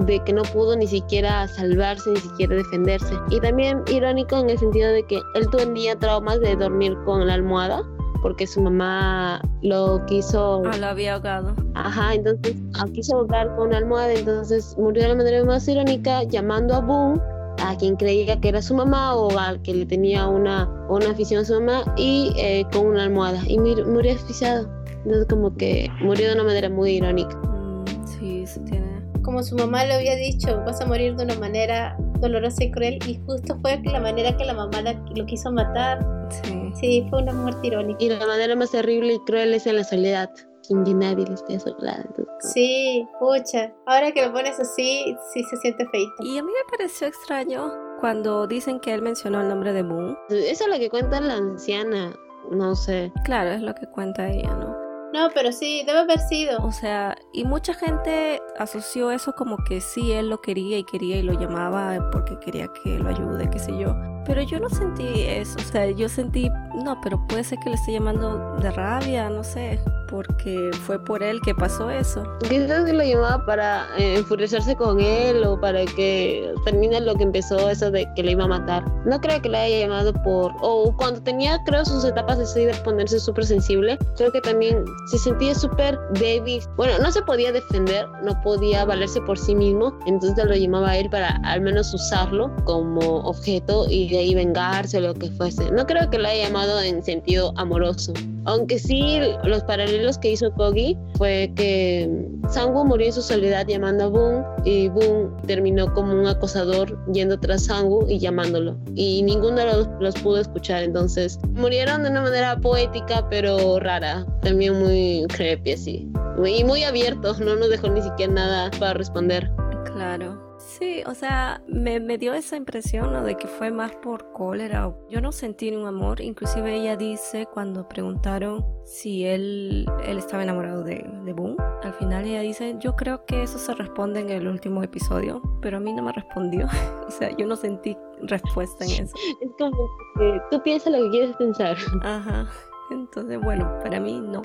[0.07, 3.15] de que no pudo ni siquiera salvarse, ni siquiera defenderse.
[3.31, 7.35] Y también irónico en el sentido de que él tenía traumas de dormir con la
[7.35, 7.83] almohada
[8.25, 10.63] porque su mamá lo quiso...
[10.65, 11.55] Ah, lo había ahogado.
[11.75, 16.23] Ajá, entonces ah, quiso ahogar con una almohada, entonces murió de la manera más irónica
[16.23, 17.21] llamando a Boom
[17.63, 21.43] a quien creía que era su mamá o al que le tenía una, una afición
[21.43, 24.71] a su mamá y eh, con una almohada y murió asfixiado.
[25.05, 27.37] Entonces como que murió de una manera muy irónica.
[27.37, 29.03] Mm, sí, se tiene.
[29.23, 32.99] Como su mamá le había dicho, vas a morir de una manera dolorosa y cruel
[33.07, 34.83] y justo fue la manera que la mamá
[35.15, 36.07] lo quiso matar.
[36.31, 36.73] Sí.
[36.75, 37.99] Sí, fue una muerte irónica.
[38.03, 40.31] Y la manera más terrible y cruel es en la soledad
[40.63, 42.27] sin que nadie le esté soplando.
[42.41, 43.73] Sí, pucha.
[43.87, 46.15] Ahora que lo pones así, sí se siente feito.
[46.21, 50.17] Y a mí me pareció extraño cuando dicen que él mencionó el nombre de Moon.
[50.31, 52.15] Eso es lo que cuenta la anciana,
[52.51, 53.13] no sé.
[53.25, 54.74] Claro, es lo que cuenta ella, ¿no?
[55.15, 56.59] No, pero sí, debe haber sido.
[56.65, 61.19] O sea, y mucha gente asoció eso como que sí, él lo quería y quería
[61.19, 63.95] y lo llamaba porque quería que lo ayude, qué sé yo.
[64.27, 66.51] Pero yo no sentí eso, o sea, yo sentí,
[66.83, 71.23] no, pero puede ser que le esté llamando de rabia, no sé, porque fue por
[71.23, 72.23] él que pasó eso.
[72.49, 77.25] Quizás que lo llamaba para eh, enfurecerse con él o para que termine lo que
[77.25, 78.85] empezó, eso de que le iba a matar.
[79.05, 82.75] No creo que le haya llamado por, o cuando tenía, creo, sus etapas así de
[82.77, 86.63] ponerse súper sensible, creo que también se sentía súper débil.
[86.77, 90.99] Bueno, no se podía defender, no podía valerse por sí mismo, entonces lo llamaba a
[90.99, 95.71] él para al menos usarlo como objeto y de ahí vengarse o lo que fuese.
[95.71, 98.13] No creo que lo haya llamado en sentido amoroso.
[98.45, 102.09] Aunque sí, los paralelos que hizo Kogi fue que
[102.51, 107.39] Sangwoo murió en su soledad llamando a Boon y Boon terminó como un acosador yendo
[107.39, 108.77] tras Sangwoo y llamándolo.
[108.95, 110.83] Y ninguno de los, los pudo escuchar.
[110.85, 114.25] Entonces murieron de una manera poética pero rara.
[114.43, 116.09] También muy creepy así.
[116.45, 117.35] Y muy abierto.
[117.39, 119.51] No nos dejó ni siquiera nada para responder.
[119.93, 120.54] Claro.
[120.79, 123.23] Sí, o sea, me, me, dio esa impresión ¿no?
[123.23, 124.93] de que fue más por cólera.
[125.09, 126.21] Yo no sentí un amor.
[126.21, 131.57] Inclusive ella dice cuando preguntaron si él, él estaba enamorado de, de Boom.
[131.85, 135.77] Al final ella dice, yo creo que eso se responde en el último episodio, pero
[135.77, 136.67] a mí no me respondió.
[137.07, 139.15] o sea, yo no sentí respuesta en eso.
[139.43, 141.77] Es como que tú piensas lo que quieres pensar.
[142.03, 142.51] Ajá.
[142.91, 144.43] Entonces, bueno, para mí no.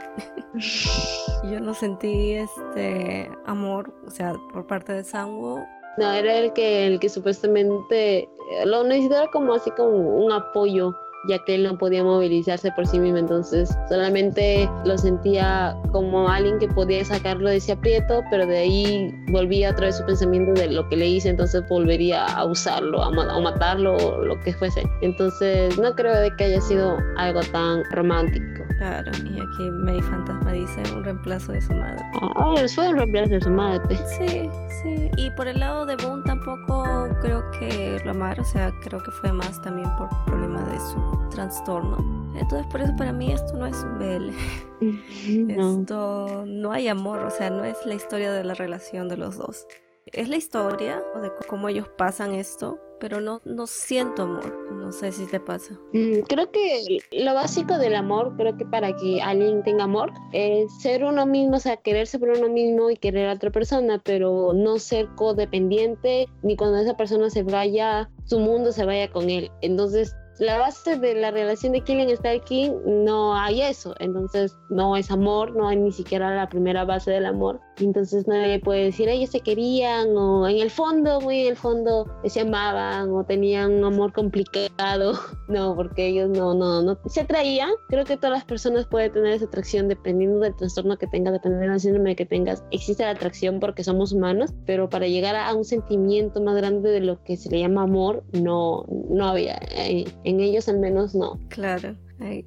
[1.44, 5.66] Yo no sentí este amor, o sea, por parte de Sanwo
[5.98, 10.96] no, era el que, el que supuestamente eh, lo necesitaba como así como un apoyo
[11.28, 16.60] ya que él no podía movilizarse por sí mismo, entonces solamente lo sentía como alguien
[16.60, 20.72] que podía sacarlo de ese aprieto, pero de ahí volvía otra vez su pensamiento de
[20.72, 24.84] lo que le hice, entonces volvería a usarlo, a, matarlo o lo que fuese.
[25.02, 28.64] Entonces no creo de que haya sido algo tan romántico.
[28.78, 32.02] Claro, y aquí Mary Fantasma dice un reemplazo de su madre.
[32.22, 33.98] Ah, fue un reemplazo de su madre.
[34.18, 34.50] Sí,
[34.82, 35.12] sí.
[35.18, 39.12] Y por el lado de Boone tampoco creo que lo amara, o sea, creo que
[39.12, 41.98] fue más también por problema de su trastorno.
[42.36, 44.32] Entonces por eso para mí esto no es un BL.
[45.50, 49.38] Esto no hay amor, o sea, no es la historia de la relación de los
[49.38, 49.68] dos.
[50.06, 54.72] Es la historia de cómo ellos pasan esto, pero no, no siento amor.
[54.72, 55.74] No sé si te pasa.
[55.94, 60.72] Mm, creo que lo básico del amor, creo que para que alguien tenga amor, es
[60.82, 64.54] ser uno mismo, o sea, quererse por uno mismo y querer a otra persona, pero
[64.54, 69.52] no ser codependiente, ni cuando esa persona se vaya, su mundo se vaya con él.
[69.62, 72.16] Entonces, la base de la relación de Killing
[72.46, 77.12] King no hay eso, entonces no es amor, no hay ni siquiera la primera base
[77.12, 81.48] del amor, entonces nadie puede decir ellos se querían o en el fondo, muy en
[81.48, 85.14] el fondo se amaban o tenían un amor complicado,
[85.50, 86.98] no, porque ellos no, no, no.
[87.08, 91.08] Se atraían, creo que todas las personas pueden tener esa atracción dependiendo del trastorno que
[91.08, 95.36] tengas, dependiendo del síndrome que tengas, existe la atracción porque somos humanos, pero para llegar
[95.36, 99.60] a un sentimiento más grande de lo que se le llama amor, no, no había.
[99.72, 101.40] Eh, en ellos al menos no.
[101.50, 101.96] Claro.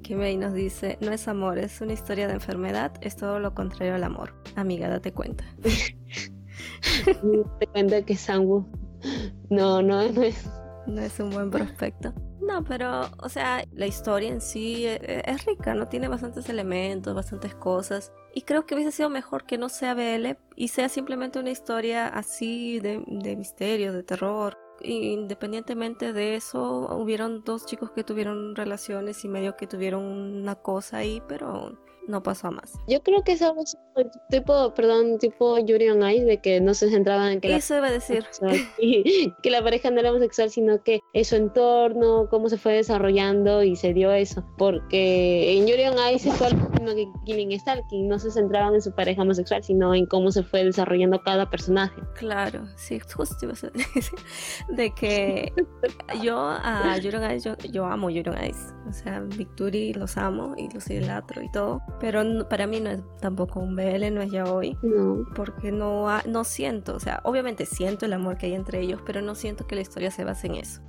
[0.03, 3.95] Kimei nos dice, no es amor, es una historia de enfermedad, es todo lo contrario
[3.95, 4.35] al amor.
[4.55, 5.43] Amiga, date cuenta.
[7.59, 8.67] Te cuenta que Sangu
[9.49, 10.49] no, no, no es.
[10.85, 12.13] No es un buen prospecto.
[12.41, 15.87] No, pero, o sea, la historia en sí es, es, rica, ¿no?
[15.87, 18.11] Tiene bastantes elementos, bastantes cosas.
[18.35, 22.07] Y creo que hubiese sido mejor que no sea BL y sea simplemente una historia
[22.07, 29.23] así de, de misterio, de terror, independientemente de eso, hubieron dos chicos que tuvieron relaciones
[29.25, 31.77] y medio que tuvieron una cosa ahí, pero
[32.07, 32.73] no pasó más.
[32.87, 33.63] Yo creo que es algo
[34.29, 37.77] tipo, perdón, tipo Yuri on Ice, de que no se centraban en que la, Eso
[37.77, 38.25] iba a decir.
[39.43, 43.63] que la pareja no era homosexual, sino que es su entorno, cómo se fue desarrollando
[43.63, 44.43] y se dio eso.
[44.57, 48.93] Porque en Yuri on Ice lo mismo que Killing Stalking, no se centraban en su
[48.93, 52.01] pareja homosexual, sino en cómo se fue desarrollando cada personaje.
[52.15, 53.71] Claro, sí, justo iba a decir
[54.69, 55.53] de que
[56.21, 58.73] yo a Yuri on Ice, yo, amo Yuri on Ice.
[58.89, 63.01] O sea, Victory los amo y los idolatro y todo pero para mí no es
[63.19, 64.77] tampoco un BL, no es ya hoy.
[64.81, 65.25] No.
[65.35, 69.21] Porque no, no siento, o sea, obviamente siento el amor que hay entre ellos, pero
[69.21, 70.81] no siento que la historia se base en eso.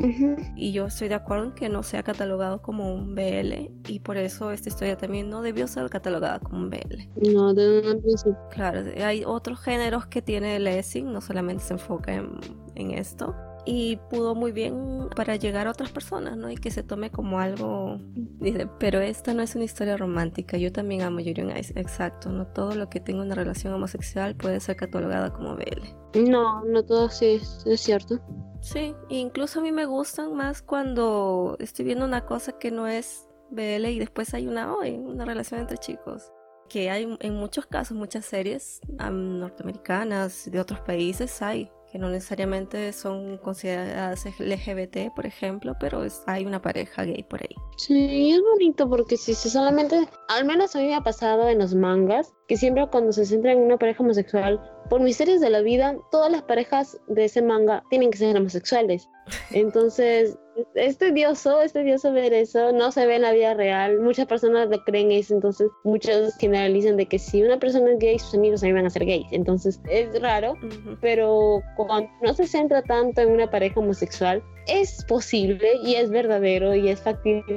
[0.56, 4.16] Y yo estoy de acuerdo en que no sea catalogado como un BL y por
[4.16, 7.32] eso esta historia también no debió ser catalogada como un BL.
[7.32, 8.38] No, de principio.
[8.50, 12.38] Claro, hay otros géneros que tiene Lessing, no solamente se enfoca en,
[12.74, 13.34] en esto
[13.64, 16.50] y pudo muy bien para llegar a otras personas, ¿no?
[16.50, 17.98] Y que se tome como algo,
[18.40, 22.46] dice, pero esta no es una historia romántica, yo también amo Yuri Ice, exacto, no
[22.46, 26.28] todo lo que tenga una relación homosexual puede ser catalogada como BL.
[26.28, 28.20] No, no todo sí, es cierto.
[28.60, 33.28] Sí, incluso a mí me gustan más cuando estoy viendo una cosa que no es
[33.50, 36.32] BL y después hay una hoy, una relación entre chicos
[36.68, 42.92] que hay en muchos casos, muchas series norteamericanas de otros países hay que no necesariamente
[42.92, 47.54] son consideradas LGBT, por ejemplo, pero hay una pareja gay por ahí.
[47.76, 51.60] Sí, es bonito porque si se solamente, al menos a mí me ha pasado en
[51.60, 54.60] los mangas, que siempre cuando se centra en una pareja homosexual,
[54.90, 59.08] por misterios de la vida, todas las parejas de ese manga tienen que ser homosexuales.
[59.52, 60.36] Entonces,
[60.74, 64.68] es tedioso, es tedioso ver eso, no se ve en la vida real, muchas personas
[64.68, 68.60] lo creen eso, entonces muchos generalizan de que si una persona es gay, sus amigos
[68.60, 70.54] también van a ser gays, entonces es raro,
[71.00, 76.74] pero cuando no se centra tanto en una pareja homosexual, es posible y es verdadero
[76.74, 77.56] y es factible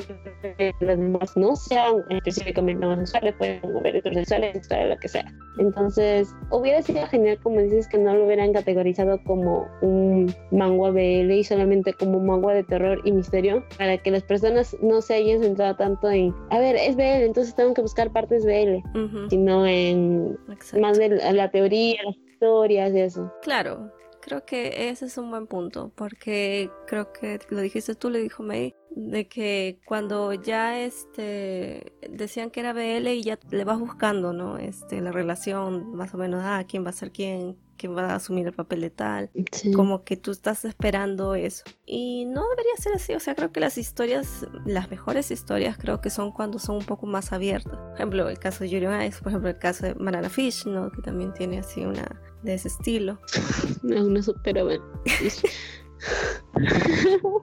[0.58, 5.26] que las demás no sean específicamente homosexuales, pueden haber heterosexuales, sexuales, lo que sea.
[5.60, 11.32] Entonces, hubiera sido genial, como dices, que no lo hubieran categorizado como un manga BL
[11.32, 15.16] y solamente como un manga de terror y misterio, para que las personas no se
[15.16, 19.66] hayan centrado tanto en, a ver, es BL, entonces tengo que buscar partes BL, sino
[19.66, 20.38] en
[20.80, 23.32] más de la teoría, las historias y eso.
[23.42, 23.92] Claro,
[24.28, 28.44] Creo que ese es un buen punto, porque creo que lo dijiste tú, le dijo
[28.44, 34.34] May, de que cuando ya este decían que era BL y ya le vas buscando,
[34.34, 34.58] ¿no?
[34.58, 38.16] Este, la relación, más o menos, ah, quién va a ser quién, quién va a
[38.16, 39.30] asumir el papel de tal,
[39.76, 41.64] como que tú estás esperando eso.
[41.86, 46.02] Y no debería ser así, o sea, creo que las historias, las mejores historias creo
[46.02, 47.78] que son cuando son un poco más abiertas.
[47.78, 50.92] Por ejemplo, el caso de Yuri Ice, por ejemplo, el caso de Banana Fish, ¿no?
[50.92, 53.20] Que también tiene así una de ese estilo.
[53.84, 54.84] No, no supero bueno.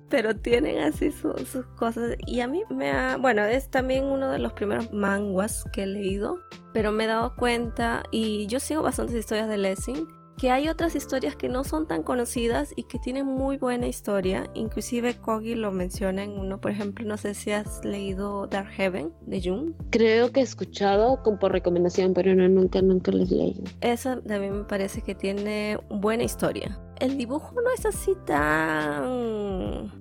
[0.09, 2.17] Pero tienen así sus cosas.
[2.27, 3.17] Y a mí me ha.
[3.17, 6.39] Bueno, es también uno de los primeros manguas que he leído.
[6.73, 8.03] Pero me he dado cuenta.
[8.11, 12.03] Y yo sigo bastantes historias de Lessing que hay otras historias que no son tan
[12.03, 14.51] conocidas y que tienen muy buena historia.
[14.55, 19.13] Inclusive Kogi lo menciona en uno, por ejemplo, no sé si has leído Dark Heaven
[19.27, 19.73] de Jung.
[19.91, 23.65] Creo que he escuchado por recomendación, pero no, nunca, nunca lo he leído.
[23.81, 26.79] Esa también me parece que tiene buena historia.
[27.01, 29.93] El dibujo no es así tan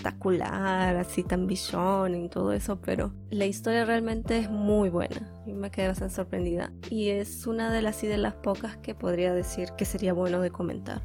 [0.00, 5.30] espectacular, así tan billón y todo eso, pero la historia realmente es muy buena.
[5.46, 6.72] Y me quedé bastante sorprendida.
[6.90, 10.40] Y es una de las y de las pocas que podría decir que sería bueno
[10.40, 11.02] de comentar.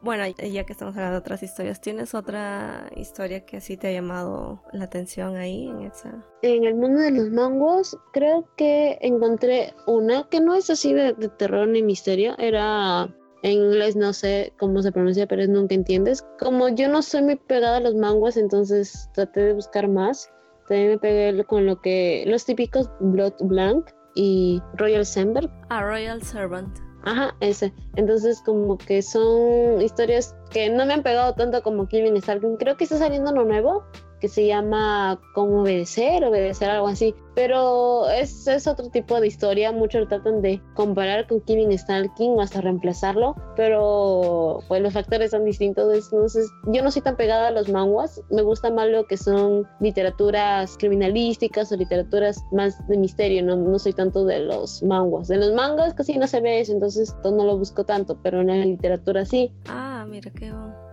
[0.00, 3.92] Bueno, ya que estamos hablando de otras historias, ¿tienes otra historia que así te ha
[3.92, 6.24] llamado la atención ahí en esa?
[6.42, 11.14] En el mundo de los mangos, creo que encontré una que no es así de
[11.36, 13.12] terror ni misterio, era
[13.42, 16.24] en inglés no sé cómo se pronuncia, pero es nunca entiendes.
[16.38, 20.30] Como yo no soy muy pegada a los manguas, entonces traté de buscar más.
[20.68, 25.50] También me pegué con lo que los típicos Blood Blank y Royal Servant.
[25.70, 26.78] Ah, Royal Servant.
[27.04, 27.72] Ajá, ese.
[27.96, 32.56] Entonces como que son historias que no me han pegado tanto como Killing Stalking.
[32.56, 33.84] Creo que está saliendo uno nuevo
[34.20, 37.14] que se llama Cómo obedecer, obedecer algo así.
[37.34, 39.70] Pero es, es otro tipo de historia.
[39.70, 43.36] Muchos tratan de comparar con Killing Stalking o hasta reemplazarlo.
[43.54, 46.10] Pero pues los factores son distintos.
[46.12, 48.20] Entonces yo no soy tan pegada a los manguas.
[48.30, 53.44] Me gusta más lo que son literaturas criminalísticas o literaturas más de misterio.
[53.44, 55.28] No, no soy tanto de los manguas.
[55.28, 56.72] De los mangas casi no se ve eso.
[56.72, 58.18] Entonces no lo busco tanto.
[58.22, 59.52] Pero en la literatura sí.
[59.68, 60.50] Ah, mira qué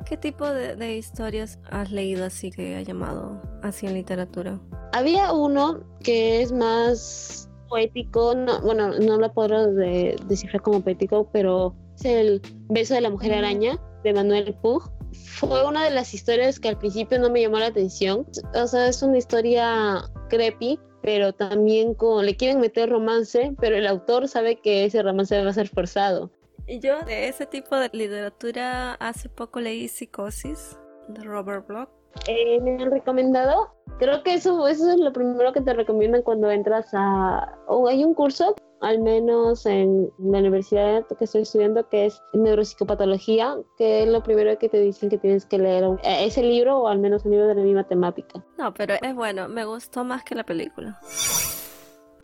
[0.08, 4.60] ¿Qué tipo de, historias has leído así que ha llamado así en literatura?
[4.94, 11.76] Había uno que es más poético, no, bueno, no lo puedo descifrar como poético, pero
[11.96, 14.92] es el beso de la mujer araña de Manuel Pug.
[15.12, 18.28] fue una de las historias que al principio no me llamó la atención.
[18.54, 23.88] O sea, es una historia creepy, pero también con, le quieren meter romance, pero el
[23.88, 26.30] autor sabe que ese romance va a ser forzado.
[26.68, 30.78] Yo de ese tipo de literatura hace poco leí Psicosis
[31.08, 31.90] de Robert Bloch.
[32.28, 33.70] Eh, me han recomendado.
[34.00, 37.58] Creo que eso, eso es lo primero que te recomiendan cuando entras a...
[37.68, 43.56] o hay un curso al menos en la universidad que estoy estudiando, que es neuropsicopatología,
[43.78, 46.88] que es lo primero que te dicen que tienes que leer eh, ese libro o
[46.88, 48.44] al menos un libro de la misma temática.
[48.58, 51.00] No, pero es bueno, me gustó más que la película.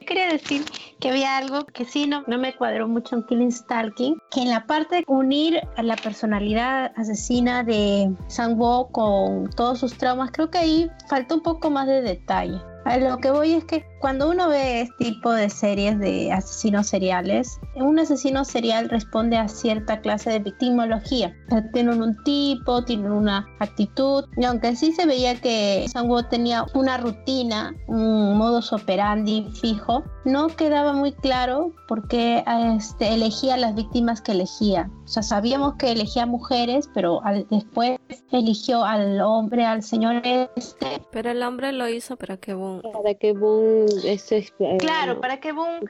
[0.05, 0.65] Quería decir
[0.99, 4.49] que había algo que sí no, no me cuadró mucho en Killing Stalking, que en
[4.49, 10.49] la parte de unir a la personalidad asesina de Sang-woo con todos sus traumas, creo
[10.49, 12.59] que ahí falta un poco más de detalle.
[12.85, 16.87] A lo que voy es que cuando uno ve este tipo de series de asesinos
[16.87, 21.33] seriales, un asesino serial responde a cierta clase de victimología.
[21.71, 26.97] tienen un tipo, tienen una actitud, y aunque sí se veía que Sanwo tenía una
[26.97, 32.43] rutina, un modus operandi fijo, no quedaba muy claro por qué
[32.75, 34.89] este, elegía las víctimas que elegía.
[35.05, 37.99] O sea, sabíamos que elegía mujeres, pero después
[38.31, 41.01] eligió al hombre, al señor este.
[41.11, 42.81] Pero el hombre lo hizo para que Boom.
[42.81, 43.90] Para que Boom
[44.79, 45.81] claro, para que boom.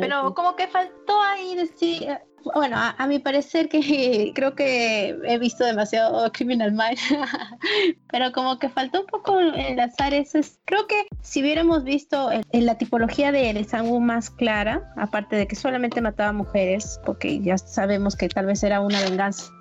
[0.00, 2.08] Pero como que faltó ahí decir.
[2.54, 6.98] Bueno, a, mi parecer que creo que he visto demasiado Criminal Mind,
[8.10, 10.40] pero como que faltó un poco enlazar eso.
[10.64, 13.66] Creo que si hubiéramos visto en, la tipología de El
[14.00, 18.80] más clara, aparte de que solamente mataba mujeres, porque ya sabemos que tal vez era
[18.80, 19.52] una venganza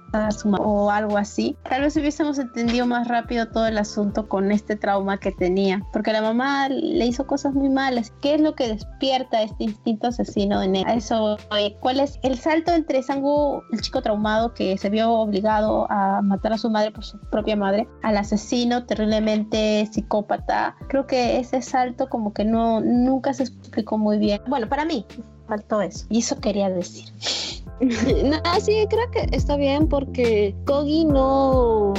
[0.59, 5.17] o algo así, tal vez hubiésemos entendido más rápido todo el asunto con este trauma
[5.17, 8.11] que tenía, porque la mamá le hizo cosas muy malas.
[8.21, 10.83] ¿Qué es lo que despierta este instinto asesino en él?
[10.87, 11.37] A eso,
[11.79, 16.53] ¿cuál es el salto entre Sangu, el chico traumado que se vio obligado a matar
[16.53, 20.75] a su madre por su propia madre, al asesino terriblemente psicópata?
[20.89, 24.41] Creo que ese salto como que no nunca se explicó muy bien.
[24.47, 25.05] Bueno, para mí
[25.47, 27.09] faltó eso y eso quería decir.
[28.23, 31.93] no, sí, creo que está bien porque Kogi no,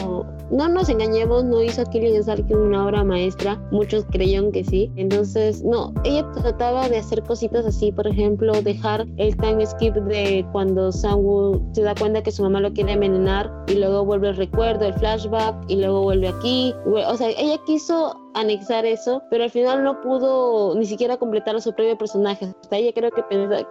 [0.51, 3.60] no nos engañemos, no hizo Killing Stalking una obra maestra.
[3.70, 4.90] Muchos creyeron que sí.
[4.97, 10.47] Entonces, no, ella trataba de hacer cositas así, por ejemplo, dejar el time skip de
[10.52, 14.36] cuando Sanwoo se da cuenta que su mamá lo quiere envenenar y luego vuelve el
[14.36, 16.74] recuerdo, el flashback y luego vuelve aquí.
[16.85, 21.60] O sea, ella quiso anexar eso, pero al final no pudo ni siquiera completar a
[21.60, 22.55] su propio personaje.
[22.62, 23.23] Hasta ella creo que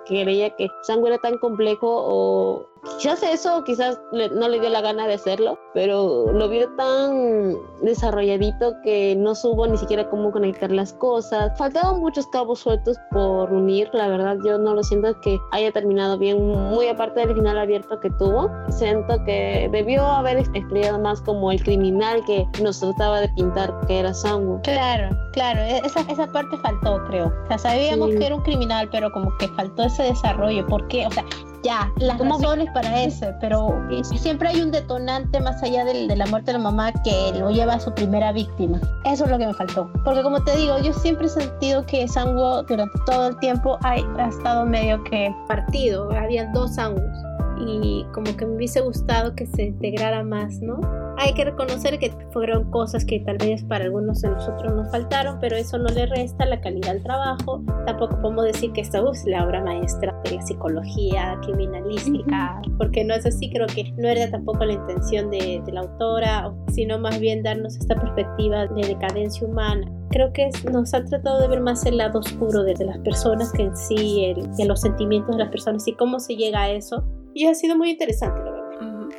[0.05, 5.07] creía que Sango era tan complejo o quizás eso, quizás no le dio la gana
[5.07, 10.93] de hacerlo, pero lo vio tan desarrolladito que no supo ni siquiera cómo conectar las
[10.93, 11.51] cosas.
[11.57, 16.17] Faltaban muchos cabos sueltos por unir, la verdad yo no lo siento que haya terminado
[16.17, 18.49] bien, muy aparte del final abierto que tuvo.
[18.69, 23.99] Siento que debió haber explorado más como el criminal que nos trataba de pintar que
[23.99, 24.59] era Sango.
[24.63, 27.27] Claro, claro, e-, esa, esa parte faltó creo.
[27.27, 30.65] O sea, sabíamos que era un criminal, pero como que faltó ese desarrollo.
[30.67, 31.05] ¿Por qué?
[31.07, 31.25] O sea,
[31.63, 36.51] ya, las razones para eso, pero siempre hay un detonante más allá de la muerte
[36.51, 38.79] de la mamá que lo lleva a su primera víctima.
[39.05, 39.91] Eso es lo que me faltó.
[40.03, 43.91] Porque como te digo, yo siempre he sentido que Sanguo durante todo el tiempo ha,
[43.91, 47.30] ha estado medio que partido, había dos Sanguos
[47.67, 50.79] y como que me hubiese gustado que se integrara más, ¿no?
[51.17, 55.37] Hay que reconocer que fueron cosas que tal vez para algunos de nosotros nos faltaron,
[55.39, 57.63] pero eso no le resta la calidad del trabajo.
[57.85, 63.13] Tampoco podemos decir que esta es la obra maestra de la psicología criminalística, porque no
[63.13, 67.43] es así, creo que no era tampoco la intención de, la autora, sino más bien
[67.43, 71.95] darnos esta perspectiva de decadencia humana creo que nos ha tratado de ver más el
[71.95, 75.87] lado oscuro de, las personas que en sí, el, de los sentimientos de las personas
[75.87, 79.09] y cómo se llega a eso y ha sido muy interesante, la verdad.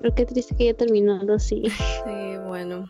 [0.00, 1.62] pero qué triste que haya terminado así.
[1.68, 2.88] Sí, bueno.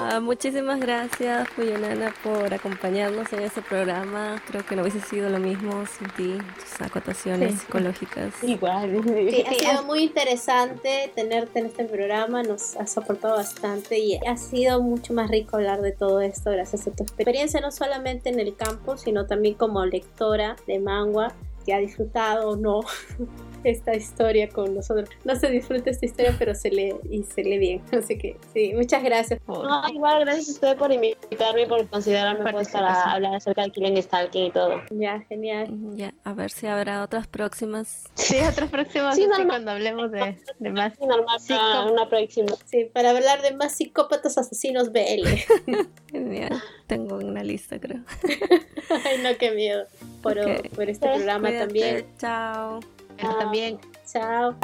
[0.00, 4.40] Ah, muchísimas gracias, Fuyanana, por acompañarnos en este programa.
[4.46, 8.32] Creo que no hubiese sido lo mismo sin ti, tus acotaciones psicológicas.
[8.44, 9.02] Igual.
[9.02, 14.36] Sí, ha sido muy interesante tenerte en este programa, nos has aportado bastante y ha
[14.36, 18.38] sido mucho más rico hablar de todo esto gracias a tu experiencia, no solamente en
[18.38, 21.34] el campo, sino también como lectora de manga
[21.66, 22.80] que ha disfrutado o no
[23.68, 25.08] esta historia con nosotros.
[25.24, 27.82] No se disfruta esta historia, pero se lee y se lee bien.
[27.92, 29.40] Así que sí, muchas gracias.
[29.46, 33.72] No, igual, gracias a usted por invitarme y por considerarme pues, para hablar acerca del
[33.72, 34.82] Killing Stalking y todo.
[34.90, 35.68] Ya, genial.
[35.94, 38.04] Ya, a ver si habrá otras próximas.
[38.14, 39.16] Sí, otras próximas.
[39.16, 40.94] Sí, cuando hablemos de, de más.
[40.94, 42.52] Sí, normal, una próxima.
[42.64, 45.26] Sí, para hablar de más psicópatas asesinos BL.
[46.10, 46.62] genial.
[46.86, 48.02] Tengo una lista, creo.
[49.04, 49.86] Ay, no, qué miedo.
[50.22, 50.36] Por,
[50.70, 52.06] por este programa también.
[52.18, 52.80] Chao
[53.18, 53.78] también.
[54.10, 54.54] Chao.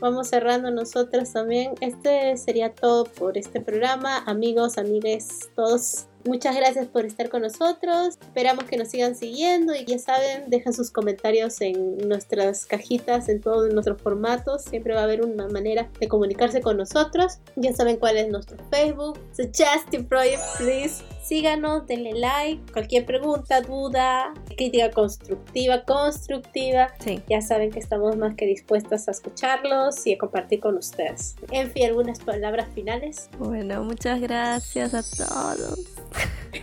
[0.00, 1.74] Vamos cerrando nosotros también.
[1.80, 4.18] Este sería todo por este programa.
[4.26, 8.16] Amigos, amigues, todos Muchas gracias por estar con nosotros.
[8.20, 13.40] Esperamos que nos sigan siguiendo y ya saben, dejan sus comentarios en nuestras cajitas, en
[13.40, 14.62] todos nuestros formatos.
[14.62, 17.38] Siempre va a haber una manera de comunicarse con nosotros.
[17.56, 19.18] Ya saben cuál es nuestro Facebook.
[19.32, 21.02] Suggestive Project, please.
[21.22, 22.72] Síganos, denle like.
[22.72, 26.92] Cualquier pregunta, duda, crítica constructiva, constructiva.
[27.28, 31.36] Ya saben que estamos más que dispuestas a escucharlos y a compartir con ustedes.
[31.52, 33.30] En fin, algunas palabras finales.
[33.38, 35.78] Bueno, muchas gracias a todos.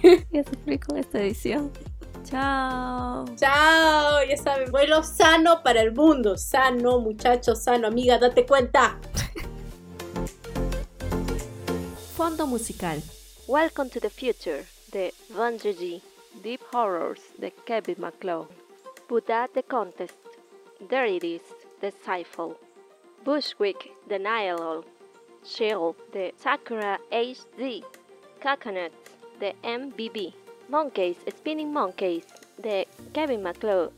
[0.31, 1.71] ya sufrí con esta edición.
[2.25, 3.25] Chao.
[3.37, 4.23] Chao.
[4.27, 6.37] Ya saben, vuelo sano para el mundo.
[6.37, 7.87] Sano, muchachos, sano.
[7.87, 8.99] Amiga, date cuenta.
[12.15, 13.01] Fondo musical.
[13.49, 15.57] Welcome to the Future the Van
[16.43, 18.45] Deep Horrors de Kevin McCloud.
[19.07, 20.13] Buddha the Contest.
[20.87, 21.41] There It Is
[21.81, 22.53] the Cypher.
[23.25, 24.85] Bushwick the Nile.
[25.43, 27.81] Shell de Sakura HD.
[28.39, 28.91] Coconut
[29.39, 30.31] the MBB,
[30.69, 32.25] Monkeys, Spinning Monkeys
[32.61, 33.91] de Kevin McCloud.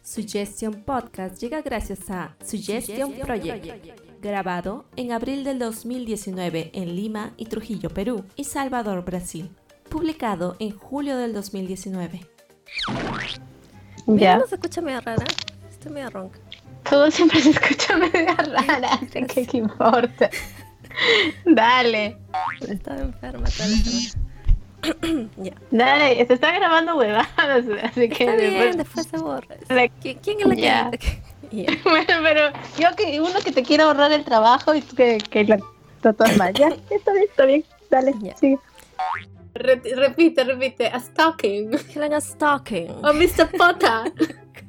[0.00, 7.46] Suggestion Podcast llega gracias a Suggestion Project, grabado en abril del 2019 en Lima y
[7.46, 9.50] Trujillo, Perú, y Salvador, Brasil,
[9.88, 12.20] publicado en julio del 2019.
[14.06, 14.38] Ya.
[14.38, 15.24] no se escucha medio rara?
[15.70, 16.38] Estoy medio ronca.
[16.88, 20.30] Todo siempre se escucha medio rara, ¿qué, qué importa?
[21.44, 22.16] Dale.
[22.68, 23.76] Estaba enferma toda la
[25.36, 25.52] ya.
[25.70, 29.56] Dale, se está grabando huevadas, así que está bien, después, se borra.
[30.00, 30.90] ¿Quién, es la ya.
[31.84, 35.44] Bueno, pero yo que uno que te quiere ahorrar el trabajo y tú que, que
[35.44, 35.56] lo,
[36.36, 36.54] mal.
[36.54, 37.64] Ya, está bien, está bien.
[37.90, 38.36] Dale, ya.
[38.36, 38.58] sigue.
[39.54, 40.86] repite, repite.
[40.86, 41.74] A stalking.
[41.74, 42.90] A stalking.
[43.02, 43.50] Oh, Mr.
[43.56, 44.12] Potter.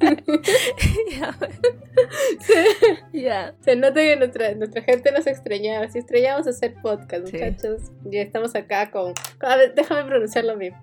[3.13, 3.53] ya.
[3.61, 5.87] Se nota que nuestra, nuestra gente nos extrañaba.
[5.89, 7.91] Si extrañamos hacer podcast, muchachos.
[8.05, 9.13] Ya estamos acá con.
[9.41, 10.81] A ver, déjame pronunciarlo mismo.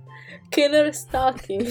[0.50, 1.66] Killer Stalking.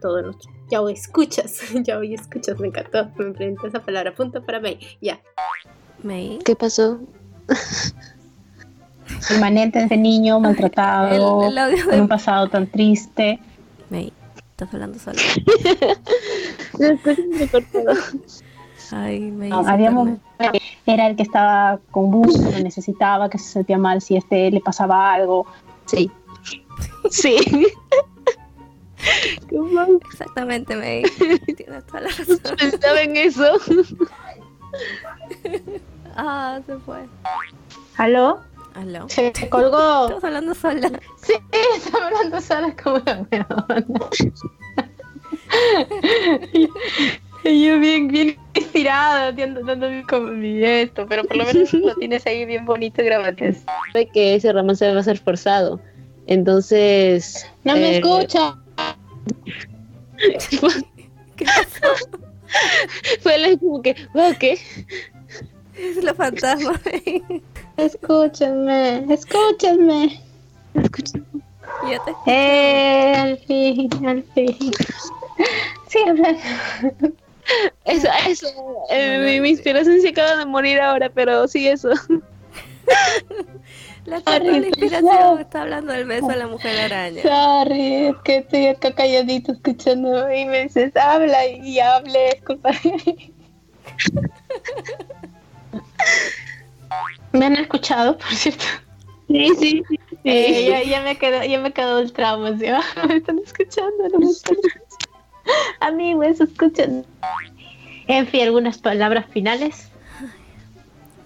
[0.00, 0.59] Todo nuestro.
[0.70, 1.60] Ya voy, escuchas.
[1.82, 2.58] Ya voy, escuchas.
[2.58, 3.08] Me encantó.
[3.16, 4.14] Me pregunté esa palabra.
[4.14, 4.78] Punto para May.
[5.00, 5.20] Ya.
[6.02, 6.38] May.
[6.44, 7.00] ¿Qué pasó?
[9.28, 11.50] Permanente ese niño maltratado,
[11.88, 13.40] con un pasado tan triste.
[13.90, 14.12] May
[14.62, 15.22] estás hablando sola.
[18.92, 20.18] Ay, me habíamos,
[20.84, 24.60] era el que estaba con bus, lo necesitaba, que se sentía mal si este le
[24.60, 25.46] pasaba algo.
[25.86, 26.10] Sí.
[27.08, 27.36] Sí.
[30.10, 31.02] Exactamente, me
[31.56, 32.40] tienes toda la razón.
[32.58, 33.44] Pensaba en eso.
[36.16, 36.98] ah, se fue.
[37.96, 38.40] ¿Aló?
[38.74, 39.08] ¿Aló?
[39.08, 40.04] Se colgó.
[40.04, 40.90] Estamos hablando sola.
[41.22, 41.34] Sí,
[41.76, 43.46] estamos hablando sola como una weona.
[47.44, 52.64] yo bien, bien inspirada, dando mi esto, pero por lo menos lo tienes ahí bien
[52.64, 53.36] bonito grabado.
[53.92, 55.80] Sabe que ese romance va a ser forzado.
[56.26, 57.46] Entonces.
[57.64, 58.56] No me eh, escucha.
[61.36, 61.94] ¿Qué pasó?
[63.22, 63.94] Fue como que,
[64.38, 64.58] ¿qué?
[65.76, 66.80] Es la fantasma.
[67.76, 70.20] Escúchenme, escúchenme.
[70.74, 71.42] Escúchenme.
[71.88, 74.72] Ya te eh, al fin, al fin.
[75.88, 76.40] Sí, hablando.
[77.84, 78.46] Eso, eso.
[78.90, 81.90] Eh, mi, inspiración se acaba de morir ahora, pero sí, eso.
[84.06, 87.22] La, la inspiración está hablando del beso de la mujer araña.
[87.22, 92.70] Sorry, es que estoy acá calladito escuchando y me dices, habla y hable, disculpa.
[97.32, 98.64] ¿Me han escuchado, por cierto?
[99.28, 100.00] Sí, sí, sí.
[100.24, 102.66] Eh, ya, me quedó, ya me quedó el trauma, ¿sí?
[103.06, 105.00] Me están escuchando, no me están escuchando.
[105.80, 107.06] Amigos, escuchan.
[108.08, 109.88] En fin, algunas palabras finales.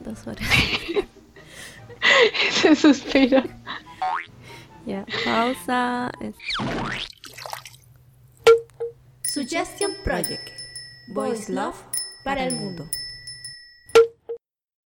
[0.00, 0.46] Dos horas.
[2.48, 3.42] Ese suspiro.
[4.86, 6.10] Ya, pausa.
[9.22, 10.50] Suggestion Project.
[11.14, 11.76] Voice Love
[12.24, 12.88] para el mundo.